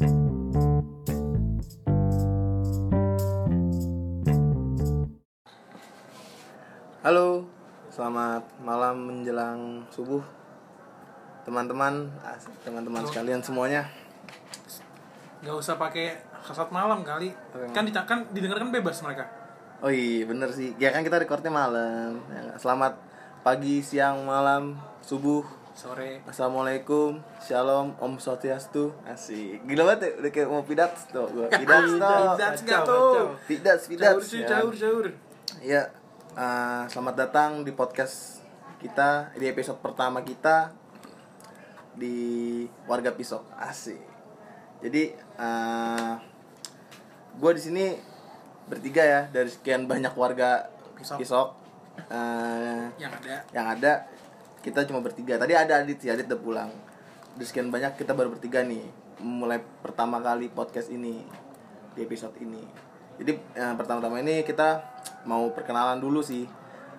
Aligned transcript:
Halo, 0.00 0.08
selamat 7.92 8.48
malam 8.64 8.96
menjelang 9.04 9.84
subuh. 9.92 10.24
Teman-teman, 11.44 12.08
teman-teman 12.64 13.04
sekalian 13.12 13.44
semuanya. 13.44 13.92
Gak 15.44 15.52
usah 15.60 15.76
pakai 15.76 16.16
khasat 16.48 16.72
malam 16.72 17.04
kali. 17.04 17.36
Kan 17.76 17.84
di, 17.84 17.92
kan 17.92 18.24
didengarkan 18.32 18.72
bebas 18.72 19.04
mereka. 19.04 19.28
Oh 19.84 19.92
iya 19.92 20.24
bener 20.24 20.48
sih, 20.56 20.72
ya 20.80 20.96
kan 20.96 21.04
kita 21.04 21.20
recordnya 21.20 21.52
malam. 21.52 22.24
Ya, 22.32 22.56
Selamat 22.56 22.96
pagi, 23.44 23.84
siang, 23.84 24.24
malam, 24.24 24.80
subuh 25.04 25.59
Sore. 25.80 26.20
Assalamualaikum, 26.28 27.24
Shalom, 27.40 27.96
Om 27.96 28.20
Swastiastu 28.20 28.92
Asik, 29.08 29.64
gila 29.64 29.88
banget 29.88 30.12
ya, 30.12 30.20
udah 30.20 30.28
kayak 30.36 30.48
mau 30.52 30.60
pidat 30.60 30.92
tuh 31.08 31.24
gua 31.32 31.48
Pidat 31.56 31.88
tuh 31.88 31.96
Pidats 32.36 32.60
gak 32.68 32.80
tuh? 32.84 33.32
Pidat, 33.48 33.80
pidat 33.88 34.12
Caur 34.12 34.20
cuy, 34.20 34.42
caur, 34.44 34.72
caur. 34.76 35.06
Ya, 35.64 35.88
eh, 36.36 36.82
selamat 36.84 37.14
datang 37.16 37.64
di 37.64 37.72
podcast 37.72 38.44
kita 38.76 39.32
di 39.40 39.48
episode 39.48 39.80
pertama 39.80 40.20
kita 40.20 40.68
di 41.96 42.68
warga 42.84 43.16
Pisok 43.16 43.48
asik. 43.56 44.04
Jadi 44.84 45.16
eh 45.16 46.12
gue 47.40 47.50
di 47.56 47.62
sini 47.64 47.84
bertiga 48.68 49.00
ya 49.00 49.20
dari 49.32 49.48
sekian 49.48 49.88
banyak 49.88 50.12
warga 50.12 50.68
Pisok. 50.92 51.16
Pisok, 51.24 51.48
eh, 52.12 52.84
Yang 53.00 53.12
ada. 53.24 53.36
yang 53.56 53.64
ada 53.64 54.19
kita 54.60 54.84
cuma 54.88 55.00
bertiga. 55.00 55.40
Tadi 55.40 55.56
ada 55.56 55.80
Adit 55.80 55.98
sih, 56.00 56.12
Adit 56.12 56.28
udah 56.28 56.40
pulang. 56.40 56.70
Dari 57.36 57.46
sekian 57.48 57.72
banyak 57.72 57.96
kita 57.96 58.12
baru 58.12 58.32
bertiga 58.32 58.60
nih 58.64 58.84
mulai 59.20 59.60
pertama 59.84 60.16
kali 60.20 60.48
podcast 60.48 60.88
ini 60.88 61.24
di 61.92 62.00
episode 62.04 62.36
ini. 62.40 62.64
Jadi 63.20 63.32
eh, 63.36 63.74
pertama-tama 63.76 64.20
ini 64.20 64.40
kita 64.44 64.80
mau 65.28 65.52
perkenalan 65.52 66.00
dulu 66.00 66.24
sih 66.24 66.44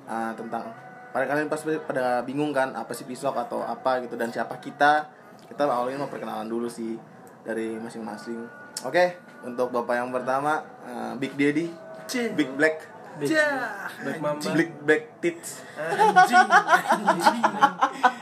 eh, 0.06 0.32
tentang 0.38 0.70
pada 1.12 1.28
kalian 1.28 1.52
pasti 1.52 1.76
pada 1.84 2.24
bingung 2.24 2.56
kan 2.56 2.72
apa 2.72 2.96
sih 2.96 3.04
pisok 3.04 3.36
atau 3.36 3.66
apa 3.66 4.02
gitu 4.06 4.16
dan 4.18 4.30
siapa 4.30 4.62
kita. 4.62 5.10
Kita 5.50 5.68
awalnya 5.68 6.08
mau 6.08 6.10
perkenalan 6.10 6.48
dulu 6.48 6.72
sih 6.72 6.96
dari 7.44 7.76
masing-masing. 7.76 8.48
Oke, 8.88 9.20
untuk 9.44 9.74
bapak 9.74 10.00
yang 10.00 10.10
pertama 10.14 10.62
eh, 10.86 11.14
Big 11.18 11.34
Daddy, 11.36 11.68
Cih. 12.08 12.32
Big 12.34 12.50
Black, 12.56 12.86
Jah. 13.24 13.86
Black 14.00 14.20
Mamba 14.20 14.50
Big 14.52 14.70
Black 14.82 15.04
Tits. 15.20 15.50
Anjing, 15.74 16.46
anjing. 16.48 17.44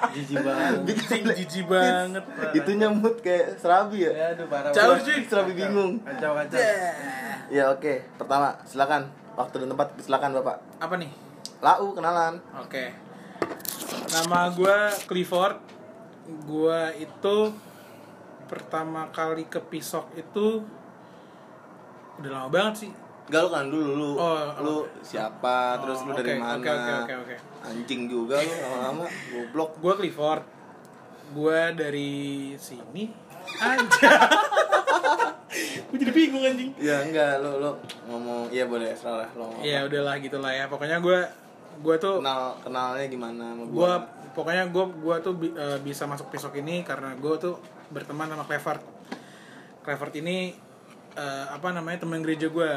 Jijik 0.10 0.38
banget 0.40 0.72
Anjing, 0.82 1.24
jijik 1.30 1.66
banget. 1.66 2.24
itu 2.52 2.72
nyambut 2.74 3.16
kayak 3.20 3.56
serabi 3.56 4.04
ya 4.04 4.12
ya 4.12 4.26
aduh 4.34 4.48
parah 4.48 4.70
banget. 4.70 5.06
cuy. 5.06 5.20
serabi 5.24 5.52
bingung 5.54 5.92
kacau 6.02 6.34
kacau 6.34 6.60
ya 7.48 7.64
oke 7.70 7.94
pertama 8.16 8.58
silakan 8.64 9.06
waktu 9.34 9.56
dan 9.60 9.70
tempat 9.70 9.88
silakan 10.00 10.30
bapak 10.36 10.58
Apa 10.78 10.96
nih? 10.96 11.12
lau 11.60 11.92
kenalan 11.92 12.40
Oke. 12.58 12.90
Nama 14.10 14.50
gue 14.50 14.78
Clifford. 15.06 15.58
Gue 16.44 16.82
itu 16.98 17.38
pertama 18.46 19.06
kali 19.10 19.46
ke 19.46 19.60
Pisok 19.60 20.10
itu 20.16 20.62
udah 22.16 22.30
lama 22.32 22.50
banget 22.50 22.76
sih. 22.80 22.92
Gak 23.30 23.40
lu 23.40 23.50
kan 23.50 23.66
dulu 23.66 23.90
lu 23.94 24.10
Oh, 24.16 24.42
lu 24.60 24.76
siapa 25.00 25.56
terus 25.80 26.02
lu 26.02 26.12
Oh, 26.12 26.16
dari 26.16 26.34
mana 26.36 26.58
Oke, 26.58 26.66
oke, 26.68 26.94
oke, 27.00 27.14
oke. 27.24 27.36
anjing 27.62 28.02
juga 28.06 28.38
lu 28.38 28.54
lama-lama 28.56 29.06
goblok 29.30 29.72
Gue 29.78 29.94
Clifford. 29.96 30.44
Gue 31.30 31.60
dari 31.74 32.12
sini 32.56 33.06
aja. 33.56 34.12
gue 35.90 35.98
jadi 35.98 36.12
bingung 36.12 36.44
anjing. 36.44 36.72
ya 36.76 37.02
enggak 37.02 37.38
lu 37.40 37.58
lu 37.58 37.72
ngomong 38.06 38.50
iya 38.50 38.66
boleh 38.66 38.94
salah 38.94 39.26
lu 39.32 39.42
ngomong 39.44 39.62
Ya 39.62 39.82
udahlah 39.84 40.18
gitulah 40.18 40.50
ya. 40.50 40.66
Pokoknya 40.66 40.98
gue 41.00 41.20
gue 41.80 41.96
tuh 41.98 42.20
kenal 42.20 42.58
kenalnya 42.60 43.08
gimana 43.08 43.46
sama 43.48 43.64
gue 43.64 43.72
gua 43.72 43.94
pokoknya 44.30 44.68
gue 44.68 44.84
gua 45.00 45.16
tuh 45.20 45.34
bi- 45.34 45.54
eh, 45.54 45.80
bisa 45.80 46.04
masuk 46.04 46.28
pisok 46.28 46.52
ini 46.56 46.82
karena 46.82 47.14
gue 47.14 47.34
tuh 47.38 47.56
berteman 47.88 48.28
sama 48.28 48.44
Clevert 48.44 48.84
Clevert 49.80 50.14
ini 50.14 50.52
eh, 51.14 51.46
apa 51.48 51.72
namanya 51.72 52.04
teman 52.04 52.20
gereja 52.20 52.48
gue 52.48 52.70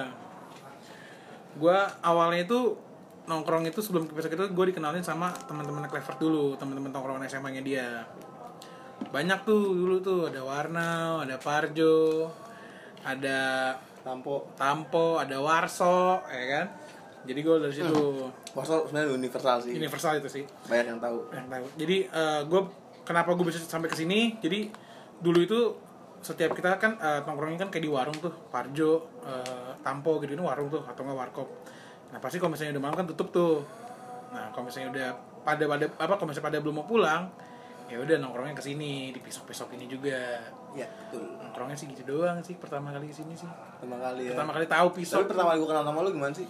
gue 1.59 1.79
awalnya 2.01 2.49
itu 2.49 2.77
nongkrong 3.23 3.69
itu 3.71 3.79
sebelum 3.79 4.11
ke 4.11 4.19
itu 4.19 4.47
gue 4.51 4.65
dikenalin 4.75 5.05
sama 5.05 5.31
teman-teman 5.47 5.87
Clevert 5.87 6.19
dulu 6.19 6.59
teman-teman 6.59 6.91
tongkrongan 6.91 7.29
SMA 7.31 7.55
nya 7.55 7.63
dia. 7.63 7.89
Banyak 9.03 9.47
tuh 9.47 9.75
dulu 9.75 9.97
tuh 10.03 10.21
ada 10.31 10.43
Warna 10.43 11.23
ada 11.23 11.39
Parjo 11.39 12.31
ada 13.03 13.75
tampo. 14.03 14.51
Tampo 14.59 15.19
ada 15.23 15.39
Warso 15.39 16.23
ya 16.27 16.47
kan? 16.51 16.67
Jadi 17.23 17.39
gue 17.39 17.57
dari 17.63 17.75
situ. 17.75 18.27
Wasol 18.53 18.91
sebenarnya 18.91 19.15
universal 19.15 19.63
sih. 19.63 19.73
Universal 19.79 20.19
itu 20.19 20.29
sih. 20.29 20.45
Banyak 20.67 20.87
yang 20.91 21.01
tahu. 21.03 21.19
Yang 21.31 21.47
tahu. 21.51 21.67
Jadi 21.79 21.97
gue 22.51 22.63
kenapa 23.07 23.31
gue 23.39 23.47
bisa 23.47 23.63
sampai 23.63 23.87
ke 23.87 23.95
sini? 23.95 24.39
Jadi 24.43 24.67
dulu 25.23 25.39
itu 25.39 25.79
setiap 26.23 26.55
kita 26.55 26.79
kan 26.79 26.95
eh, 26.97 27.21
nongkrongnya 27.23 27.59
kan 27.59 27.69
kayak 27.69 27.85
di 27.85 27.91
warung 27.91 28.15
tuh, 28.17 28.31
Parjo, 28.49 29.11
eh, 29.23 29.71
Tampo 29.83 30.17
gitu 30.19 30.33
ini 30.33 30.41
warung 30.41 30.67
tuh 30.67 30.83
atau 30.83 31.03
nggak 31.03 31.19
warkop. 31.19 31.49
Nah 32.11 32.19
pasti 32.19 32.39
kalau 32.39 32.55
misalnya 32.55 32.79
udah 32.79 32.83
malam 32.83 32.97
kan 32.97 33.07
tutup 33.07 33.29
tuh. 33.29 33.67
Nah 34.31 34.49
kalau 34.51 34.71
misalnya 34.71 34.89
udah 34.91 35.09
pada 35.43 35.65
pada 35.67 35.85
apa 35.93 36.15
kalau 36.15 36.31
misalnya 36.31 36.47
pada 36.49 36.59
belum 36.59 36.75
mau 36.79 36.87
pulang, 36.87 37.27
ya 37.87 37.99
udah 37.99 38.17
nongkrongnya 38.17 38.55
ke 38.55 38.63
sini 38.63 39.11
di 39.11 39.19
pisok-pisok 39.19 39.75
ini 39.75 39.87
juga. 39.87 40.39
ya 40.73 40.89
betul 40.89 41.29
Nongkrongnya 41.37 41.77
sih 41.77 41.85
gitu 41.87 42.01
doang 42.09 42.41
sih 42.41 42.57
pertama 42.57 42.89
kali 42.89 43.05
ke 43.05 43.13
sini 43.13 43.37
sih. 43.37 43.45
pertama 43.77 44.01
kali 44.01 44.25
ya 44.25 44.33
Pertama 44.33 44.53
kali 44.55 44.65
tahu 44.65 44.87
tapi 44.89 44.99
pisok. 44.99 45.29
pertama 45.29 45.53
kali 45.53 45.59
gua 45.61 45.69
kenal 45.69 45.85
sama 45.85 46.01
lu 46.01 46.11
gimana 46.11 46.33
sih 46.33 46.49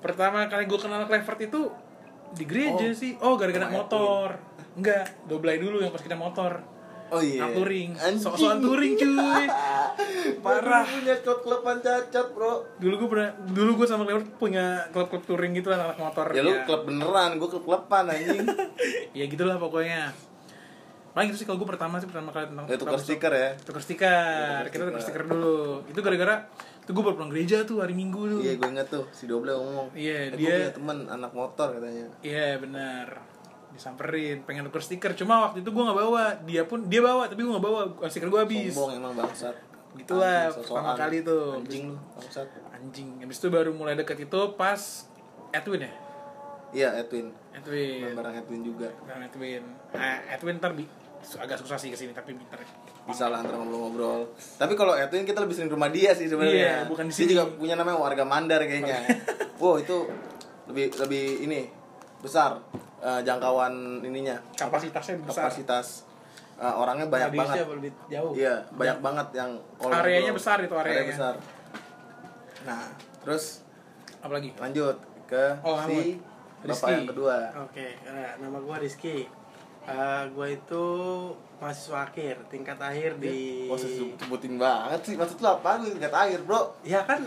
Pertama 0.00 0.38
kali 0.48 0.64
gue 0.64 0.74
kenal 0.74 1.04
Clevert 1.04 1.40
itu 1.40 1.60
di 2.32 2.44
gereja 2.48 2.82
Oh. 2.82 2.94
sih. 2.96 3.12
Oh 3.20 3.34
gara-gara 3.36 3.68
motor. 3.68 4.34
Enggak, 4.74 5.06
doblay 5.26 5.58
dulu 5.58 5.78
yang 5.78 5.90
pas 5.90 6.00
kita 6.00 6.16
motor. 6.16 6.64
Oh 7.10 7.20
iya 7.20 7.42
Anak 7.42 7.56
touring. 7.56 7.90
Sok-sokan 8.16 8.58
touring 8.58 8.92
cuy. 8.94 9.44
Parah. 10.40 10.82
dulu 10.82 10.96
punya 10.96 11.16
klub-kluban 11.20 11.76
cacat 11.78 12.26
bro 12.30 12.54
Dulu 12.78 12.94
gue 12.96 13.08
pernah 13.08 13.30
dulu 13.46 13.70
gue 13.76 13.86
sama 13.86 14.02
Clevert 14.02 14.30
punya 14.36 14.64
klub-klub 14.88 15.22
touring 15.24 15.52
gitu 15.52 15.68
lah 15.68 15.84
anak 15.84 15.98
motor. 15.98 16.26
ya 16.30 16.40
lu 16.40 16.52
klub 16.64 16.82
beneran 16.82 17.36
gua 17.36 17.48
klub 17.48 17.64
klepan 17.64 18.08
anjing 18.08 18.46
ya 19.18 19.24
gitulah 19.26 19.56
pokoknya. 19.56 20.14
Paling 21.10 21.28
itu 21.28 21.38
sih 21.38 21.44
kalau 21.44 21.58
gue 21.58 21.68
pertama 21.68 21.98
sih 21.98 22.06
pertama 22.06 22.30
kali 22.30 22.46
tentang 22.46 22.64
ya 22.64 22.78
tukar 22.78 22.96
stiker 22.96 23.32
ya 23.32 23.50
Tukar 23.58 23.82
stiker. 23.82 24.62
Kita 24.68 24.82
tukar 24.84 25.02
stiker 25.02 25.24
dulu. 25.26 25.82
Itu 25.84 26.00
gara-gara 26.00 26.46
itu 26.80 26.90
gue 26.90 27.02
baru 27.04 27.14
pulang 27.14 27.30
gereja 27.30 27.62
tuh 27.62 27.78
hari 27.78 27.92
Minggu 27.92 28.18
tuh. 28.28 28.40
Iya 28.40 28.56
gue 28.56 28.66
inget 28.68 28.88
tuh 28.88 29.04
si 29.10 29.26
Doble 29.26 29.52
ngomong 29.52 29.90
Iya, 29.92 30.30
eh, 30.30 30.34
dia- 30.34 30.48
Gue 30.48 30.58
punya 30.60 30.72
temen 30.72 30.98
anak 31.08 31.32
motor 31.32 31.68
katanya 31.72 32.06
Iya 32.20 32.58
benar 32.58 33.06
disamperin 33.72 34.42
pengen 34.44 34.66
tuker 34.68 34.82
stiker. 34.82 35.12
Cuma 35.14 35.48
waktu 35.50 35.62
itu 35.62 35.70
gue 35.70 35.82
nggak 35.82 35.98
bawa. 35.98 36.24
Dia 36.44 36.62
pun 36.66 36.86
dia 36.86 37.00
bawa 37.00 37.26
tapi 37.26 37.42
gue 37.42 37.52
nggak 37.52 37.64
bawa. 37.64 37.80
Stiker 38.06 38.28
gue 38.28 38.40
habis. 38.40 38.72
Sombong 38.74 38.96
emang 38.98 39.12
bangsat. 39.14 39.56
Gitulah, 39.90 40.54
pertama 40.54 40.94
kali 40.94 41.26
tuh. 41.26 41.58
Anjing 41.58 41.90
lu 41.90 41.98
bangsat. 42.14 42.48
Anjing. 42.70 43.08
Habis 43.22 43.36
itu 43.42 43.48
baru 43.50 43.70
mulai 43.74 43.98
deket 43.98 44.22
itu 44.22 44.40
pas 44.54 45.10
Edwin 45.50 45.86
ya? 45.86 45.92
Iya 46.70 46.88
Edwin. 47.02 47.34
Edwin. 47.50 48.14
Barang 48.14 48.34
Edwin 48.38 48.60
juga. 48.62 48.88
Bang 49.02 49.26
Edwin. 49.26 49.62
Eh, 49.94 50.18
Edwin 50.30 50.56
ntar 50.62 50.74
bi 50.78 50.86
agak 51.20 51.60
susah 51.60 51.76
sih 51.76 51.92
ke 51.92 51.98
sini 52.00 52.16
tapi 52.16 52.32
bentar 52.32 52.56
Bisa 53.04 53.28
lah 53.28 53.44
antara 53.44 53.60
ngobrol-ngobrol 53.60 54.32
Tapi 54.56 54.72
kalau 54.72 54.96
Edwin 54.96 55.28
kita 55.28 55.44
lebih 55.44 55.52
sering 55.52 55.68
rumah 55.68 55.92
dia 55.92 56.16
sih 56.16 56.30
sebenarnya. 56.30 56.56
Iya, 56.56 56.88
bukan 56.88 57.04
di 57.08 57.12
Dia 57.12 57.20
sini. 57.20 57.30
juga 57.36 57.44
punya 57.52 57.74
namanya 57.76 57.98
warga 58.00 58.24
Mandar 58.24 58.64
kayaknya. 58.64 59.04
Wow 59.60 59.76
itu 59.76 60.08
lebih 60.72 60.88
lebih 60.96 61.44
ini 61.44 61.68
besar 62.20 62.60
eh, 62.98 63.20
jangkauan 63.20 63.72
ininya 64.00 64.36
kapasitasnya 64.52 65.20
besar 65.20 65.48
kapasitas 65.48 66.04
eh, 66.54 66.74
orangnya 66.74 67.06
banyak 67.06 67.28
Radiusnya 67.30 67.48
banget 67.48 67.66
apa 67.66 67.74
lebih 67.74 67.92
jauh 68.06 68.32
Iya, 68.32 68.54
banyak 68.70 68.98
banget 69.00 69.28
yang 69.34 69.50
Areanya 69.80 70.32
besar 70.32 70.56
itu 70.58 70.72
Area 70.72 70.92
areanya. 70.94 71.10
besar. 71.10 71.34
Nah, 72.60 72.84
terus 73.20 73.44
apalagi 74.20 74.52
lanjut 74.54 74.96
ke 75.24 75.44
Oh, 75.60 75.80
si 75.82 76.20
bapak 76.60 76.68
Rizky. 76.68 76.92
yang 76.92 77.08
kedua. 77.08 77.36
oke 77.58 77.86
eh, 78.04 78.30
nama 78.36 78.58
gue 78.58 78.76
Rizky 78.78 79.18
Eh, 79.80 80.24
gue 80.30 80.48
itu 80.52 80.84
mahasiswa 81.56 82.04
akhir 82.04 82.36
tingkat 82.46 82.76
akhir 82.76 83.16
di 83.16 83.64
Wah, 83.64 83.80
sebutin 83.80 84.54
banget 84.54 85.00
sih. 85.02 85.14
Maksud 85.16 85.40
lu 85.40 85.48
apa? 85.50 85.80
Lu 85.80 85.88
ingat 85.88 86.12
akhir, 86.12 86.44
Bro. 86.44 86.76
ya 86.84 87.00
kan 87.02 87.24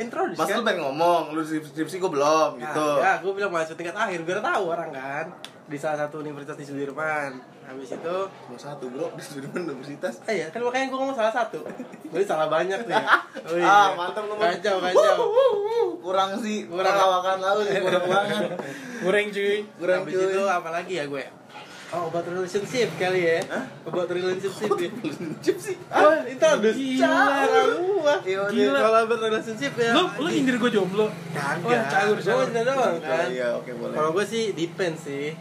intro 0.00 0.20
Mas 0.30 0.48
lu 0.48 0.62
pengen 0.62 0.80
ngomong, 0.82 1.22
lu 1.30 1.40
skripsi 1.40 1.96
gue 1.96 2.10
belum 2.10 2.50
Nah, 2.56 2.64
gitu. 2.64 2.88
ya 2.98 3.12
gue 3.18 3.32
bilang 3.32 3.50
mahasiswa 3.50 3.74
tingkat 3.74 3.94
akhir 3.94 4.18
biar 4.22 4.40
tahu 4.40 4.64
orang 4.66 4.90
kan 4.90 5.26
di 5.64 5.76
salah 5.76 6.02
satu 6.02 6.18
universitas 6.18 6.56
di 6.56 6.66
Sudirman 6.66 7.38
habis 7.62 7.86
itu 7.88 8.16
Cuma 8.42 8.58
satu, 8.58 8.90
Bro. 8.90 9.14
Di 9.14 9.22
Sudirman 9.22 9.62
Universitas. 9.64 10.18
eh 10.24 10.40
ya 10.40 10.46
kan 10.48 10.58
makanya 10.60 10.88
gue 10.88 10.98
ngomong 10.98 11.14
salah 11.14 11.30
satu 11.30 11.62
berarti 12.08 12.26
salah 12.26 12.48
banyak 12.48 12.78
tuh 12.80 12.90
ya 12.90 13.06
oh, 13.46 13.54
Ah, 13.60 13.88
mantap 13.94 14.24
lu. 14.24 14.34
Kacau 14.34 14.76
kacau. 14.80 15.16
Kurang 16.00 16.30
sih. 16.38 16.66
Kurang 16.66 16.90
Kurang. 16.90 16.96
lawakan 16.98 17.38
lalu 17.38 17.60
sih 17.62 17.78
kurang 17.78 18.04
banget. 18.04 18.42
goreng 19.04 19.26
cuy 19.28 19.56
Kurang 19.76 19.98
habis 20.02 20.12
cuy. 20.12 20.26
itu 20.26 20.42
apa 20.42 20.68
lagi 20.70 20.92
ya 20.92 21.04
gue 21.06 21.24
Oh, 21.90 22.06
about 22.06 22.22
relationship 22.24 22.86
kali 22.94 23.26
ya? 23.26 23.42
About 23.82 24.06
relationship 24.06 24.70
ya? 24.78 24.90
Relationship 24.94 25.56
sih. 25.58 25.74
Ah, 25.90 26.22
itu 26.22 26.38
Gila. 26.38 27.02
cara 27.02 27.60
gua. 27.76 28.14
Iya, 28.22 28.40
Gila. 28.46 28.78
Kalau 28.78 28.98
about 29.04 29.20
relationship 29.20 29.72
ya. 29.74 29.90
Lu 29.92 30.02
lu 30.16 30.28
nyindir 30.30 30.56
gue 30.56 30.70
jomblo. 30.70 31.10
kagak. 31.34 31.66
Oh, 31.66 31.82
caur, 31.90 32.14
Gua 32.14 32.22
caur. 32.22 32.46
cerita 32.46 32.62
doang 32.64 32.94
Oh, 32.94 33.02
kan. 33.02 33.26
iya, 33.26 33.48
oke 33.52 33.70
boleh. 33.74 33.94
Kalau 33.98 34.10
gue 34.14 34.24
sih 34.24 34.54
depends 34.54 35.02
sih. 35.02 35.34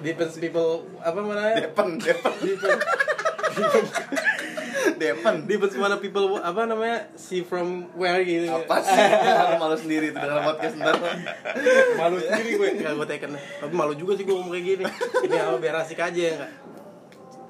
Depends 0.00 0.32
people 0.34 0.88
apa 0.98 1.16
namanya? 1.20 1.60
Depen, 1.62 2.00
depen, 2.00 2.32
Depends, 2.40 2.80
depen. 4.96 5.34
depends 5.46 5.76
mana 5.76 5.96
people 6.00 6.40
apa 6.40 6.66
namanya? 6.66 7.08
See 7.16 7.44
from 7.44 7.88
where 7.96 8.20
gitu. 8.24 8.48
Apa 8.48 8.80
sih? 8.82 8.96
Malu 8.96 9.54
malu 9.60 9.76
sendiri 9.76 10.10
tuh 10.10 10.20
dengan 10.20 10.42
podcast 10.44 10.74
ntar. 10.76 10.96
malu 11.96 12.18
sendiri 12.20 12.50
gue 12.56 12.68
nggak 12.82 12.92
gue 12.96 13.06
teken 13.08 13.30
tapi 13.34 13.72
malu 13.74 13.92
juga 13.96 14.12
sih 14.18 14.24
gue 14.24 14.34
ngomong 14.34 14.52
kayak 14.52 14.66
gini 14.66 14.84
ini 15.26 15.36
apa 15.36 15.56
biar 15.58 15.76
asik 15.82 16.00
aja 16.00 16.22
ya 16.32 16.36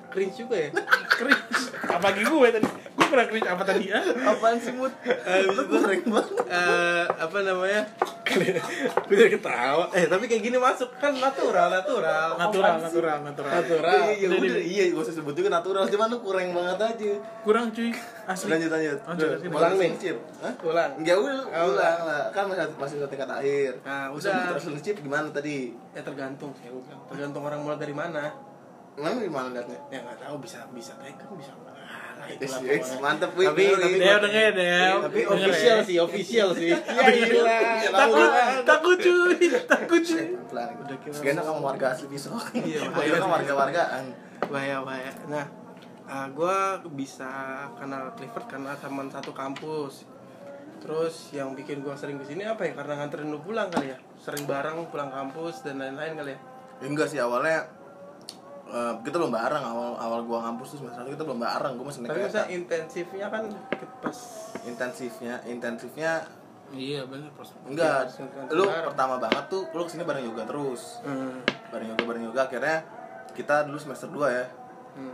cringe 0.08 0.34
juga 0.36 0.56
ya 0.56 0.70
Cringe. 1.16 1.40
Apalagi 1.86 2.22
gue 2.22 2.48
tadi. 2.50 2.68
Gue 2.92 3.06
pernah 3.06 3.24
cringe 3.24 3.48
apa 3.48 3.62
tadi 3.62 3.88
ah? 3.88 4.04
Apaan 4.26 4.58
sih 4.58 4.68
mut? 4.70 4.92
Lu 5.48 5.62
goreng 5.64 6.04
banget. 6.04 6.44
Eh, 6.44 7.04
apa 7.08 7.36
namanya 7.40 7.80
gue 9.06 9.16
jadi 9.16 9.32
ketawa 9.32 9.88
eh 9.90 10.04
tapi 10.04 10.26
kayak 10.26 10.42
gini 10.42 10.58
masuk 10.58 10.92
kan 10.98 11.14
natural 11.14 11.72
natural 11.72 12.36
Natural, 12.36 12.74
natural, 12.76 13.18
natural. 13.22 13.52
natural 13.54 13.96
Iya, 14.12 14.12
iya, 14.12 14.28
udah, 14.28 14.60
iya, 14.60 14.84
gak 14.90 15.00
usah 15.00 15.14
sebut 15.14 15.32
juga 15.32 15.48
natural, 15.48 15.86
cuman 15.86 16.06
lu 16.10 16.18
kurang 16.20 16.52
banget 16.52 16.78
aja. 16.84 17.12
Kurang 17.40 17.70
cuy. 17.70 17.94
Asli. 18.26 18.50
Lanjut 18.50 18.68
lanjut. 18.68 18.98
Oh, 19.00 19.14
lanjut. 19.14 19.38
Ulang 19.46 19.74
nih. 19.78 19.90
Hah? 20.42 20.54
ulang 20.60 20.90
Enggak 20.98 21.16
udah, 21.16 21.40
Oh, 21.46 21.66
ulang 21.70 21.98
lah. 22.02 22.22
Kan 22.28 22.44
masih 22.46 22.66
masih 22.76 22.96
satu 22.98 23.08
tingkat 23.08 23.30
akhir. 23.30 23.72
Nah, 23.80 24.04
Terus 24.10 24.24
udah. 24.26 24.36
relationship 24.50 24.94
gimana 24.98 25.26
tadi? 25.30 25.56
ya 25.94 26.02
tergantung 26.02 26.52
sih 26.52 26.68
gue 26.68 26.82
bilang. 26.82 27.00
tergantung 27.08 27.40
orang 27.40 27.60
mulai 27.64 27.78
dari 27.78 27.94
mana 27.94 28.36
Emang 28.96 29.14
gimana 29.18 29.48
liatnya? 29.50 29.78
ya 29.86 29.98
nggak 30.00 30.18
tahu 30.18 30.34
bisa 30.38 30.58
bisa 30.70 30.92
taken 30.96 31.28
bisa 31.34 31.52
ah, 31.52 32.24
itulah 32.26 32.58
yes, 32.58 32.80
pokoknya. 32.82 32.98
mantep 32.98 33.30
wih. 33.32 33.46
tapi 33.46 33.60
Wih, 33.60 33.76
tapi 33.76 33.86
wih. 33.86 34.00
Deo 34.00 34.18
denger 34.18 34.52
Deo. 34.52 34.94
tapi 35.04 35.18
Denger, 35.20 35.36
official 35.36 35.76
ya. 35.76 35.84
sih 35.84 35.96
official 35.98 36.48
sih 36.50 36.70
Iya, 36.72 37.06
iya. 37.12 37.90
Takut, 37.90 38.30
takut 38.64 38.96
cuy, 38.96 39.36
takut 39.72 40.00
cuy. 40.00 40.24
Pelan. 40.46 40.68
Udah 40.80 40.96
kira- 40.98 41.20
Gak 41.22 41.34
sama 41.38 41.60
warga 41.62 41.86
asli 41.88 42.06
besok. 42.08 42.40
Iya, 42.52 42.88
Gua 42.88 43.02
kira 43.02 43.18
kan 43.18 43.30
warga-wargaan. 43.30 44.04
bahaya 44.46 44.76
bahaya 44.80 45.12
nah 45.26 45.44
gue 46.28 46.56
bisa 46.94 47.26
kenal 47.74 48.14
Clifford 48.14 48.46
karena 48.46 48.72
teman 48.74 49.08
satu 49.08 49.32
kampus 49.32 50.06
terus 50.78 51.32
yang 51.32 51.50
bikin 51.52 51.82
gue 51.82 51.90
sering 51.92 52.16
ke 52.16 52.26
sini 52.26 52.44
apa 52.44 52.62
ya 52.62 52.72
karena 52.72 52.94
nganterin 52.96 53.26
lu 53.26 53.40
pulang 53.40 53.66
kali 53.66 53.90
ya 53.90 53.98
sering 54.14 54.44
bareng 54.44 54.86
pulang 54.86 55.08
kampus 55.08 55.60
dan 55.60 55.76
lain-lain 55.76 56.14
kali 56.14 56.32
ya 56.32 56.40
Ya, 56.76 56.86
enggak 56.86 57.08
sih 57.08 57.16
awalnya 57.16 57.64
eh, 58.66 58.94
kita 59.00 59.16
belum 59.16 59.30
bareng 59.30 59.62
awal 59.62 59.94
awal 59.96 60.20
gua 60.22 60.38
ngampus 60.44 60.74
tuh 60.74 60.78
semester 60.80 61.00
satu 61.00 61.10
kita 61.10 61.22
belum 61.22 61.38
bareng 61.38 61.72
gua 61.74 61.86
masih 61.86 62.00
naik 62.02 62.10
tapi 62.10 62.20
kereta 62.24 62.42
intensifnya 62.48 63.26
kan 63.28 63.44
pas 63.98 64.18
intensifnya 64.62 65.34
intensifnya 65.44 66.12
Iya 66.66 67.06
bener 67.06 67.30
enggak 67.62 68.10
Iya, 68.10 68.26
lu 68.50 68.66
bareng. 68.66 68.90
pertama 68.90 69.22
banget 69.22 69.44
tuh 69.46 69.70
lu 69.70 69.86
ke 69.86 69.90
sini 69.92 70.02
bareng 70.02 70.26
yoga 70.26 70.42
terus 70.44 70.98
hmm. 71.00 71.70
bareng 71.70 71.94
yoga 71.94 72.04
bareng 72.04 72.24
yoga 72.26 72.40
akhirnya 72.42 72.82
kita 73.32 73.64
dulu 73.64 73.78
semester 73.78 74.10
2 74.10 74.26
ya 74.32 74.46
Hmm. 74.96 75.12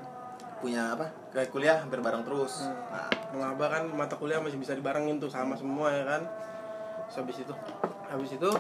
punya 0.58 0.94
apa 0.94 1.10
kayak 1.28 1.50
kuliah 1.50 1.76
hampir 1.76 1.99
bareng 1.99 2.22
terus 2.22 2.64
Hmm. 2.64 2.72
nah 2.88 3.04
mengaba 3.31 3.66
kan 3.69 3.82
mata 3.90 4.14
kuliah 4.14 4.38
masih 4.38 4.56
bisa 4.56 4.72
dibarengin 4.72 5.19
tuh 5.19 5.28
sama 5.28 5.52
semua 5.52 5.90
ya 5.90 6.04
kan 6.06 6.22
Terus 7.04 7.16
habis 7.19 7.37
itu 7.38 7.54
habis 8.08 8.31
itu 8.32 8.50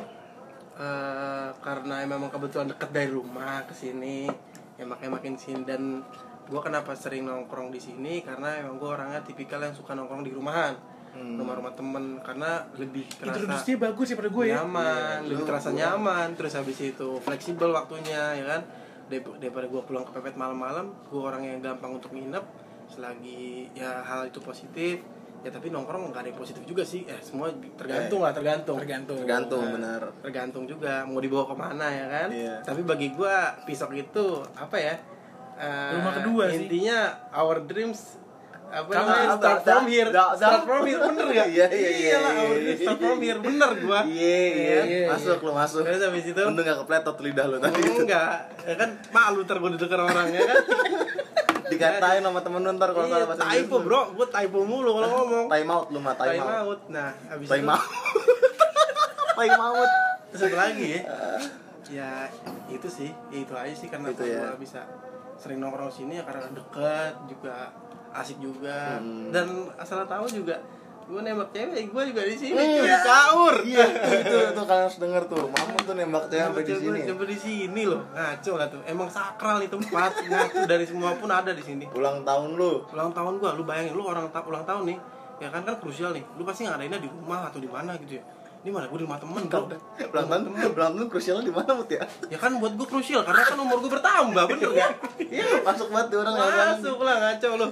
eh, 0.74 1.48
karena 1.58 2.04
memang 2.04 2.28
kebetulan 2.28 2.66
deket 2.66 2.90
dari 2.90 3.08
rumah 3.08 3.64
ke 3.64 3.72
sini 3.72 4.28
ya 4.82 4.84
makanya 4.84 5.12
makin 5.14 5.34
sini. 5.34 5.62
Dan 5.62 6.02
gue 6.42 6.60
kenapa 6.60 6.90
sering 6.92 7.22
nongkrong 7.22 7.70
di 7.70 7.78
sini? 7.78 8.18
Karena 8.20 8.58
emang 8.58 8.76
gue 8.76 8.90
orangnya 8.90 9.22
tipikal 9.22 9.58
yang 9.58 9.72
suka 9.72 9.94
nongkrong 9.94 10.22
di 10.22 10.30
rumahan 10.30 10.74
Hmm. 11.12 11.36
rumah-rumah 11.36 11.72
temen. 11.72 12.18
Karena 12.18 12.64
lebih 12.74 13.04
terasa 13.06 13.36
Introduksinya 13.36 13.78
bagus 13.84 14.06
ya 14.08 14.16
pada 14.16 14.30
gue 14.30 14.44
ya. 14.44 14.54
nyaman 14.58 15.18
Iya, 15.20 15.28
lebih 15.28 15.44
terasa 15.44 15.68
gua- 15.68 15.78
nyaman. 15.78 16.28
Terus 16.34 16.52
habis 16.52 16.78
itu 16.78 17.08
fleksibel 17.18 17.70
waktunya 17.70 18.22
ya 18.34 18.44
kan? 18.48 18.62
Daripada 19.38 19.68
gue 19.68 19.82
pulang 19.82 20.02
ke 20.02 20.12
pepet 20.12 20.34
malam-malam 20.34 20.88
gue 21.04 21.20
orang 21.20 21.44
yang 21.44 21.60
gampang 21.60 21.94
untuk 21.94 22.10
nginep. 22.10 22.42
Selagi 22.88 23.72
ya 23.72 24.02
hal 24.02 24.26
itu 24.26 24.40
positif 24.40 25.00
ya 25.42 25.50
tapi 25.50 25.68
nongkrong 25.68 26.08
nggak 26.08 26.22
ada 26.22 26.28
yang 26.28 26.36
positif 26.36 26.62
juga 26.62 26.82
sih. 26.82 27.02
Eh 27.04 27.18
semua 27.18 27.50
tergantung 27.72 28.20
lah 28.20 28.30
tergantung. 28.30 28.76
Tergantung. 28.76 29.18
tergantung 29.18 29.60
Nah, 29.60 29.72
benar. 29.72 30.00
Tergantung 30.20 30.64
juga 30.64 31.02
mau 31.02 31.18
dibawa 31.18 31.44
ke 31.44 31.54
mana 31.56 31.86
ya 31.88 32.06
kan? 32.08 32.28
Iya. 32.28 32.54
tapi 32.62 32.80
bagi 32.82 33.10
gue 33.10 33.34
pisok 33.64 33.90
itu 33.92 34.24
apa 34.52 34.76
ya 34.76 34.94
eh, 35.54 35.90
Rumah 35.92 36.12
kedua 36.16 36.44
sih. 36.48 36.64
intinya 36.64 36.98
our 37.32 37.60
dreams 37.60 38.22
apa 38.64 38.88
Kamu 38.88 39.04
namanya 39.04 39.36
start 39.36 39.60
Da- 39.60 39.64
from 39.68 39.84
here. 39.86 40.08
da- 40.08 40.32
da- 40.32 40.36
start 40.40 40.64
from 40.64 40.82
here 40.82 40.96
bener 40.98 41.26
gak 41.28 41.44
Iya, 41.46 41.66
iya, 41.68 41.68
iya, 41.68 41.90
iya, 41.92 42.16
our 42.16 42.32
iya. 42.32 42.56
dreams 42.64 42.80
start 42.80 42.98
from 42.98 43.20
here 43.20 43.36
bener 43.38 43.70
gua. 43.78 44.00
Iya 44.02 44.32
iya 44.48 44.80
Iya, 44.82 45.06
masuk 45.10 45.38
lu 45.42 45.52
masuk. 45.52 45.82
Terus 45.82 46.00
habis 46.00 46.24
itu? 46.24 46.40
Untung 46.40 46.62
gak 46.62 46.78
kepletot 46.80 47.16
lidah 47.20 47.46
lu 47.46 47.56
tadi 47.58 47.78
itu. 47.78 48.00
enggak 48.00 48.32
ya 48.62 48.74
kan? 48.74 48.90
Malu 49.10 49.40
ntar 49.42 49.56
gue 49.58 49.70
didengar 49.72 50.00
orang 50.02 50.26
ya 50.30 50.40
kan 50.42 50.56
dikatain 51.72 52.20
sama 52.20 52.40
temen 52.40 52.60
lu 52.60 52.70
ntar 52.74 52.90
kalau 52.90 53.06
salah 53.06 53.26
bahasa 53.26 53.42
Inggris 53.44 53.64
typo 53.64 53.76
bro. 53.80 54.00
Gue 54.12 54.26
typo 54.26 54.58
mulu 54.62 54.90
kalau 54.94 55.08
ngomong. 55.18 55.46
Time 55.48 55.70
out 55.70 55.86
lu 55.88 55.98
mah 55.98 56.14
time, 56.14 56.30
time 56.34 56.42
out 56.42 56.54
out 56.62 56.80
nah 56.88 57.08
habis 57.26 57.46
time 57.46 57.62
itu 57.62 57.72
out 57.72 57.84
time 59.38 59.58
out 59.58 59.90
satu 60.32 60.56
lagi 60.56 60.86
ya. 60.86 61.00
Ya 61.92 62.24
itu 62.68 62.88
sih. 62.88 63.12
Ya 63.28 63.38
itu 63.44 63.52
aja 63.52 63.74
sih 63.76 63.88
karena 63.92 64.08
Itu 64.08 64.24
ya. 64.24 64.56
bisa 64.56 64.80
sering 65.36 65.60
nongkrong 65.60 65.92
sini 65.92 66.16
ya 66.16 66.24
karena 66.24 66.48
dekat 66.48 67.12
juga 67.28 67.68
asik 68.12 68.40
juga. 68.40 68.96
Hmm. 68.96 69.28
dan 69.28 69.68
asal 69.76 70.00
tahu 70.04 70.24
juga 70.24 70.56
gue 71.04 71.20
nembak 71.20 71.48
cewek 71.50 71.82
gue 71.86 72.02
juga 72.08 72.22
di 72.22 72.36
sini 72.36 72.56
Hmm. 72.56 72.78
cuy 72.78 72.92
caur 73.00 73.54
iya 73.62 73.84
itu 74.18 74.36
itu 74.48 74.62
kalian 74.62 74.84
harus 74.84 74.96
denger 74.96 75.22
tuh. 75.26 75.44
Mamu 75.46 75.76
tuh 75.78 75.94
nembak 75.94 76.24
cewek 76.26 76.42
sampai 76.44 76.62
di 76.62 76.74
sini. 76.74 76.98
Sampai 77.02 77.26
di 77.26 77.38
sini 77.38 77.82
loh. 77.84 78.02
Ngaco 78.08 78.52
lah 78.54 78.66
tuh. 78.66 78.80
Emang 78.84 79.08
sakral 79.08 79.56
nih 79.58 79.68
tempat 79.68 80.12
ngaco. 80.30 80.58
Dari 80.64 80.84
semua 80.84 81.10
pun 81.14 81.28
ada 81.28 81.50
di 81.50 81.60
sini. 81.60 81.84
Ulang 81.90 82.22
tahun 82.22 82.54
lu. 82.54 82.86
Ulang 82.88 83.10
tahun 83.10 83.32
gua 83.36 83.52
lu 83.52 83.62
bayangin 83.62 83.92
lu 83.92 84.02
orang 84.02 84.28
ta- 84.28 84.42
ulang 84.42 84.62
tahun 84.62 84.88
nih. 84.88 84.98
Ya 85.38 85.48
kan 85.48 85.62
kan 85.62 85.74
krusial 85.76 86.10
nih. 86.10 86.22
Lu 86.34 86.42
pasti 86.42 86.64
ngadainnya 86.64 86.96
di 86.96 87.06
rumah 87.06 87.46
atau 87.46 87.58
di 87.58 87.66
mana 87.66 87.98
gitu 87.98 88.16
ya 88.16 88.24
di 88.62 88.70
mana? 88.70 88.86
Gua 88.86 88.98
di 88.98 89.04
rumah 89.04 89.18
temen 89.18 89.44
tahun 89.50 89.74
ulang 90.14 90.26
tahun 90.30 91.06
krusialnya 91.10 91.42
di 91.42 91.54
mana 91.54 91.70
mut 91.74 91.90
ya? 91.90 92.02
ya 92.30 92.38
kan 92.38 92.54
buat 92.62 92.72
gua 92.78 92.86
krusial 92.86 93.26
karena 93.26 93.42
kan 93.42 93.58
umur 93.58 93.82
gua 93.82 93.98
bertambah 93.98 94.44
bener 94.54 94.70
gak 94.70 94.90
iya 95.18 95.46
masuk 95.66 95.90
banget 95.90 96.06
tuh 96.14 96.18
orang 96.22 96.34
orang 96.38 96.68
masuk 96.78 96.98
lah 97.02 97.16
ngaco 97.18 97.48
lu. 97.58 97.68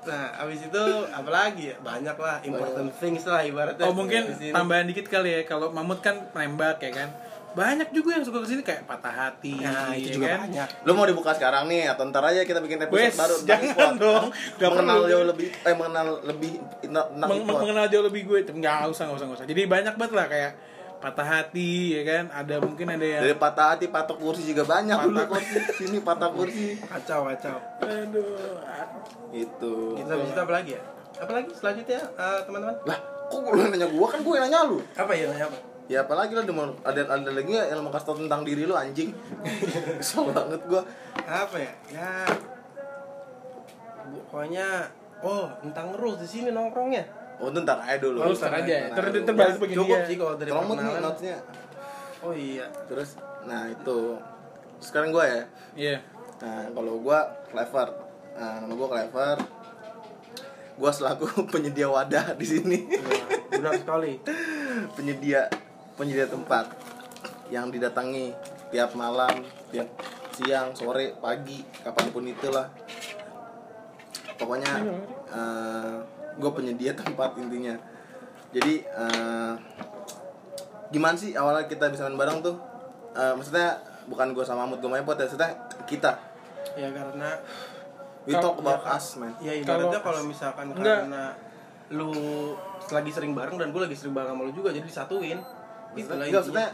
Nah 0.00 0.24
abis 0.40 0.60
itu 0.64 0.84
apalagi 1.12 1.62
ya? 1.70 1.76
Banyak 1.84 2.16
lah 2.16 2.36
important 2.40 2.88
things 2.96 3.24
lah 3.28 3.44
ibaratnya. 3.44 3.84
Oh 3.84 3.92
mungkin 3.92 4.32
tambahan 4.32 4.88
dikit 4.88 5.06
kali 5.12 5.28
ya. 5.36 5.40
Kalau 5.44 5.68
Mamut 5.70 6.00
kan 6.00 6.32
nembak 6.32 6.80
ya 6.80 6.92
kan. 6.92 7.08
Banyak 7.50 7.90
juga 7.90 8.14
yang 8.14 8.22
suka 8.22 8.38
ke 8.38 8.48
sini 8.48 8.62
kayak 8.62 8.82
patah 8.84 9.10
hati. 9.10 9.58
nah 9.58 9.90
itu 9.90 10.06
ya 10.06 10.14
juga 10.14 10.26
kan? 10.28 10.38
banyak. 10.46 10.68
Lu 10.82 10.92
mau 10.92 11.02
dibuka 11.02 11.30
sekarang 11.32 11.66
nih 11.66 11.86
atau 11.86 12.06
ntar 12.06 12.22
aja 12.24 12.40
kita 12.40 12.58
bikin 12.58 12.78
episode 12.80 13.02
Wes, 13.02 13.14
baru 13.14 13.34
jangan 13.42 13.92
dong. 13.96 14.24
Gak 14.54 14.70
mengenal 14.70 14.98
jauh 15.04 15.26
lebih 15.26 15.46
eh 15.50 15.74
mengenal 15.74 16.06
lebih 16.22 16.50
Meng- 17.12 17.42
mengenal 17.44 17.86
jauh 17.86 18.04
lebih 18.04 18.22
gue 18.24 18.38
itu 18.40 18.52
nggak 18.52 18.86
usah 18.86 19.02
nggak 19.04 19.16
usah 19.16 19.26
nggak 19.26 19.38
usah. 19.40 19.46
Jadi 19.46 19.62
banyak 19.64 19.94
banget 19.94 20.14
lah 20.14 20.26
kayak 20.26 20.52
patah 21.00 21.26
hati 21.26 21.72
ya 21.92 22.02
kan. 22.04 22.24
Ada 22.30 22.54
mungkin 22.60 22.86
ada 22.86 23.02
yang 23.02 23.20
dari 23.20 23.34
patah 23.34 23.66
hati 23.72 23.86
patok 23.86 24.16
kursi 24.16 24.46
juga 24.46 24.62
banyak 24.64 24.94
Patah 24.94 25.06
dulu. 25.06 25.20
Kursi. 25.28 25.58
Sini 25.80 25.98
patah 25.98 26.30
kursi. 26.30 26.66
Kacau 26.78 27.26
kacau. 27.26 27.56
Itu 27.58 27.86
aduh 27.88 28.28
Gitu. 29.30 29.74
kita 29.96 30.10
habis 30.12 30.28
itu 30.28 30.40
apa 30.40 30.52
lagi 30.52 30.70
ya? 30.74 30.82
Apa 31.16 31.32
lagi 31.32 31.50
selanjutnya 31.50 31.98
eh, 31.98 32.40
teman-teman? 32.42 32.74
Lah 32.84 32.98
kok 33.26 33.42
lu 33.44 33.62
nanya 33.64 33.86
gua? 33.86 34.06
Kan 34.06 34.20
gua 34.22 34.34
yang 34.36 34.44
nanya 34.46 34.60
lu. 34.64 34.78
Apa 34.92 35.12
ya 35.12 35.26
nanya 35.26 35.46
apa 35.46 35.58
ya 35.90 36.06
apalagi 36.06 36.38
ada 36.38 36.54
mau- 36.54 36.78
ada 36.86 37.02
ada 37.02 37.30
lagi 37.34 37.50
yang 37.50 37.82
mau 37.82 37.90
kasih 37.90 38.06
tau 38.06 38.16
tentang 38.16 38.46
diri 38.46 38.62
lu 38.62 38.78
anjing? 38.78 39.10
Kesel 39.98 40.30
banget 40.30 40.62
gua. 40.70 40.86
Apa 41.18 41.56
ya? 41.58 41.72
Ya 41.90 42.10
pokoknya 44.26 44.66
oh 45.20 45.50
tentang 45.60 45.94
rules 45.98 46.22
di 46.22 46.28
sini 46.28 46.48
nongkrongnya. 46.50 47.02
Oh 47.40 47.50
ntar 47.50 47.80
aja 47.80 47.98
dulu. 47.98 48.20
Oh, 48.20 48.30
ntar 48.30 48.52
aja. 48.54 48.92
Ter- 48.92 49.02
aja 49.02 49.10
dulu. 49.10 49.18
ter- 49.18 49.26
Terbalik 49.26 49.56
begini 49.58 49.78
cukup 49.82 49.96
ya. 49.96 50.04
sih 50.06 50.16
kalau 50.16 50.34
dari 50.36 50.50
tolong 50.50 50.66
mut 50.66 50.76
nih 50.76 50.84
perkenalan. 50.84 51.02
notesnya. 51.04 51.38
Oh 52.20 52.32
iya. 52.32 52.66
Terus? 52.86 53.10
Nah 53.44 53.62
itu. 53.66 53.98
Sekarang 54.78 55.10
gua 55.10 55.24
ya? 55.26 55.42
Iya. 55.74 55.96
Nah 56.38 56.70
kalau 56.70 56.94
gua 57.00 57.18
clever. 57.48 57.88
Nah, 58.36 58.54
nama 58.62 58.72
gua 58.72 58.88
clever. 58.88 59.36
Gua 60.76 60.90
selaku 60.90 61.24
penyedia 61.52 61.88
wadah 61.88 62.36
di 62.36 62.46
sini. 62.46 62.78
Benar 63.50 63.74
sekali. 63.76 64.20
Penyedia 64.94 65.48
penyedia 66.00 66.24
tempat 66.24 66.64
yang 67.52 67.68
didatangi 67.68 68.32
tiap 68.72 68.96
malam 68.96 69.44
tiap 69.68 69.84
siang 70.32 70.72
sore 70.72 71.12
pagi 71.20 71.60
kapan 71.84 72.06
pun 72.08 72.24
itulah. 72.24 72.72
Pokoknya 74.40 74.80
gue 76.40 76.50
penyedia 76.56 76.96
tempat 77.04 77.36
intinya. 77.36 77.76
Jadi 78.56 78.80
eh, 78.80 79.52
gimana 80.88 81.14
sih 81.20 81.36
awalnya 81.36 81.68
kita 81.68 81.92
bisa 81.92 82.08
main 82.08 82.16
bareng 82.16 82.40
tuh? 82.40 82.56
Eh, 83.12 83.36
maksudnya 83.36 83.76
bukan 84.08 84.32
gue 84.32 84.42
sama 84.48 84.64
Mut 84.64 84.80
gue 84.80 84.88
main 84.88 85.04
pot 85.04 85.20
ya 85.20 85.28
maksudnya 85.28 85.52
kita. 85.84 86.16
Ya 86.80 86.88
karena 86.96 87.36
we 88.24 88.32
talk 88.32 88.56
about 88.56 88.80
ya, 88.88 88.96
us 88.96 89.20
man. 89.20 89.36
Ya 89.44 89.52
ibaratnya 89.52 90.00
Kalau- 90.00 90.16
kalau 90.16 90.22
misalkan 90.24 90.72
Enggak. 90.72 91.04
karena 91.04 91.36
lu 91.90 92.10
lagi 92.88 93.10
sering 93.12 93.34
bareng 93.36 93.58
dan 93.58 93.74
gue 93.74 93.82
lagi 93.82 93.98
sering 93.98 94.14
bareng 94.14 94.32
sama 94.32 94.46
lu 94.46 94.54
juga 94.54 94.70
jadi 94.70 94.86
disatuin 94.86 95.42
gitu 95.92 96.10
lah 96.10 96.22
Enggak, 96.22 96.42
maksudnya 96.42 96.68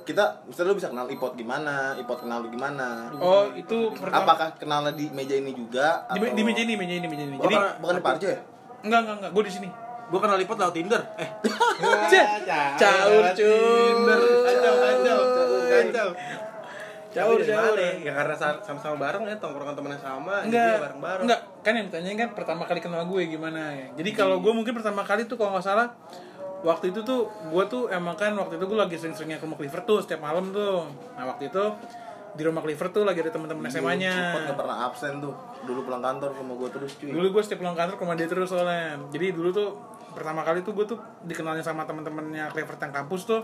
kita 0.00 0.24
misalnya 0.42 0.68
lu 0.68 0.76
bisa 0.76 0.88
kenal 0.88 1.06
ipot 1.06 1.32
gimana 1.34 1.74
ipot 1.94 2.18
kenal 2.18 2.40
lu 2.40 2.48
gimana? 2.48 3.12
Oh 3.14 3.46
itu 3.52 3.92
pertama 3.92 4.24
apakah 4.24 4.48
kenalnya 4.54 4.92
di 4.92 5.06
meja 5.08 5.34
ini 5.34 5.52
juga 5.52 6.02
di, 6.08 6.18
atau 6.18 6.34
di 6.34 6.42
meja 6.42 6.60
ini 6.60 6.74
meja 6.74 6.94
ini 6.94 7.06
meja 7.06 7.24
ini. 7.24 7.36
Jadi 7.36 7.54
bukan- 7.78 7.94
di 7.94 8.02
Parjo 8.02 8.26
ya? 8.26 8.40
Enggak 8.80 8.98
enggak 9.02 9.16
enggak 9.18 9.30
gue 9.30 9.44
di 9.44 9.52
sini. 9.52 9.68
Gue 10.10 10.18
kenal 10.18 10.36
lipot 10.36 10.56
lewat 10.56 10.74
Tinder. 10.74 11.02
Eh. 11.16 11.28
Caur 12.80 13.24
Tinder. 13.32 14.18
Cuy 14.18 14.42
kacau 14.42 14.74
kacau. 14.74 15.20
Kacau 15.68 16.08
Caur, 17.10 17.34
Tapi 17.34 17.42
dari 17.42 17.50
caur. 17.50 17.74
mana? 17.74 17.82
ya? 17.98 18.12
Karena 18.14 18.34
sa- 18.34 18.62
sama-sama 18.62 18.94
bareng 18.96 19.26
ya 19.26 19.34
tongkrongan 19.36 19.74
temennya 19.74 19.98
sama 19.98 20.34
enggak 20.40 20.62
jadi 20.70 20.78
bareng-bareng. 20.80 21.24
Enggak 21.26 21.40
kan 21.60 21.72
yang 21.74 21.86
ditanyain 21.86 22.16
kan 22.16 22.28
pertama 22.32 22.62
kali 22.64 22.78
kenal 22.78 23.02
gue 23.04 23.22
gimana 23.26 23.74
ya. 23.74 23.86
Jadi 23.92 24.10
kalau 24.12 24.38
gue 24.38 24.52
mungkin 24.52 24.70
pertama 24.72 25.02
kali 25.02 25.26
tuh 25.26 25.34
kalau 25.34 25.50
nggak 25.52 25.66
salah 25.66 25.90
waktu 26.60 26.92
itu 26.92 27.00
tuh 27.00 27.24
gue 27.48 27.64
tuh 27.66 27.88
emang 27.88 28.12
kan 28.14 28.36
waktu 28.36 28.60
itu 28.60 28.64
gue 28.68 28.78
lagi 28.78 28.96
sering-seringnya 28.96 29.40
ke 29.40 29.44
rumah 29.48 29.56
Clifford 29.56 29.84
tuh 29.84 29.98
setiap 30.04 30.20
malam 30.20 30.52
tuh. 30.52 30.84
Nah 31.16 31.24
waktu 31.26 31.48
itu 31.48 31.64
di 32.30 32.42
rumah 32.46 32.62
Clifford 32.62 32.92
tuh 32.92 33.02
lagi 33.02 33.24
ada 33.24 33.32
teman-teman 33.32 33.66
SMA-nya 33.66 34.12
ipot 34.30 34.40
gak 34.46 34.58
pernah 34.60 34.76
absen 34.86 35.18
tuh. 35.18 35.34
Dulu 35.64 35.80
pulang 35.82 36.02
kantor 36.04 36.30
sama 36.36 36.52
gue 36.54 36.68
terus 36.70 36.92
cuy. 37.00 37.10
Dulu 37.10 37.26
gue 37.32 37.42
setiap 37.42 37.60
pulang 37.64 37.76
kantor 37.76 37.94
ke 37.96 38.02
rumah 38.04 38.16
dia 38.16 38.28
terus 38.28 38.48
soalnya. 38.48 39.00
Jadi 39.10 39.26
dulu 39.32 39.48
tuh 39.50 39.68
pertama 40.12 40.42
kali 40.42 40.60
tuh 40.60 40.72
gue 40.74 40.86
tuh 40.86 40.98
dikenalin 41.24 41.64
sama 41.64 41.88
teman-temannya 41.88 42.52
Clifford 42.52 42.80
yang 42.80 42.94
kampus 42.94 43.22
tuh 43.24 43.40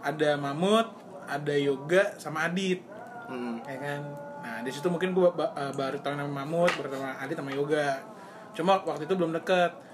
ada 0.00 0.38
Mamut 0.38 0.86
ada 1.26 1.54
Yoga 1.58 2.14
sama 2.16 2.46
Adit. 2.46 2.78
Mm. 3.26 3.58
ya 3.66 3.78
kan? 3.82 4.00
Nah 4.46 4.56
di 4.62 4.70
situ 4.70 4.86
mungkin 4.86 5.10
gue 5.10 5.26
ba- 5.34 5.50
baru 5.74 5.98
tahu 5.98 6.14
nama 6.14 6.30
Mamut 6.30 6.70
baru 6.78 6.88
tahu 6.88 7.00
nama 7.02 7.18
Adit 7.18 7.34
sama 7.34 7.50
Yoga. 7.50 7.98
Cuma 8.54 8.78
waktu 8.80 9.04
itu 9.04 9.18
belum 9.18 9.34
deket 9.34 9.85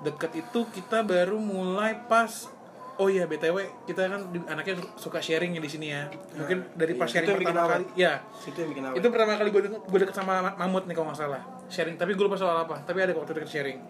deket 0.00 0.32
itu 0.34 0.60
kita 0.70 1.02
baru 1.02 1.36
mulai 1.36 1.94
pas 2.04 2.48
oh 2.96 3.06
iya 3.06 3.24
btw 3.24 3.56
kita 3.84 4.06
kan 4.06 4.20
anaknya 4.46 4.76
suka 4.94 5.18
sharing 5.18 5.52
ya 5.52 5.60
di 5.60 5.68
sini 5.68 5.86
ya 5.88 6.04
mungkin 6.34 6.68
dari 6.74 6.92
pas 6.94 7.06
Iya, 7.06 7.14
sharing 7.14 7.26
itu 7.26 7.30
yang 7.30 7.40
bikin 7.40 7.48
pertama 7.50 7.66
awet. 7.66 7.76
kali 7.82 7.86
ya 7.96 8.12
situ 8.34 8.58
yang 8.58 8.70
bikin 8.70 8.82
itu 8.92 9.06
pertama 9.08 9.30
kali 9.34 9.48
gue 9.50 9.62
deket, 9.62 9.80
gue 9.82 9.98
deket 9.98 10.14
sama 10.14 10.32
Mamut 10.54 10.84
nih 10.84 10.92
kalau 10.92 11.08
nggak 11.08 11.18
salah 11.18 11.42
sharing 11.66 11.96
tapi 11.96 12.12
gue 12.12 12.22
lupa 12.22 12.36
soal 12.36 12.56
apa 12.60 12.76
tapi 12.82 12.98
ada 12.98 13.12
waktu 13.12 13.32
deket 13.34 13.50
sharing 13.50 13.80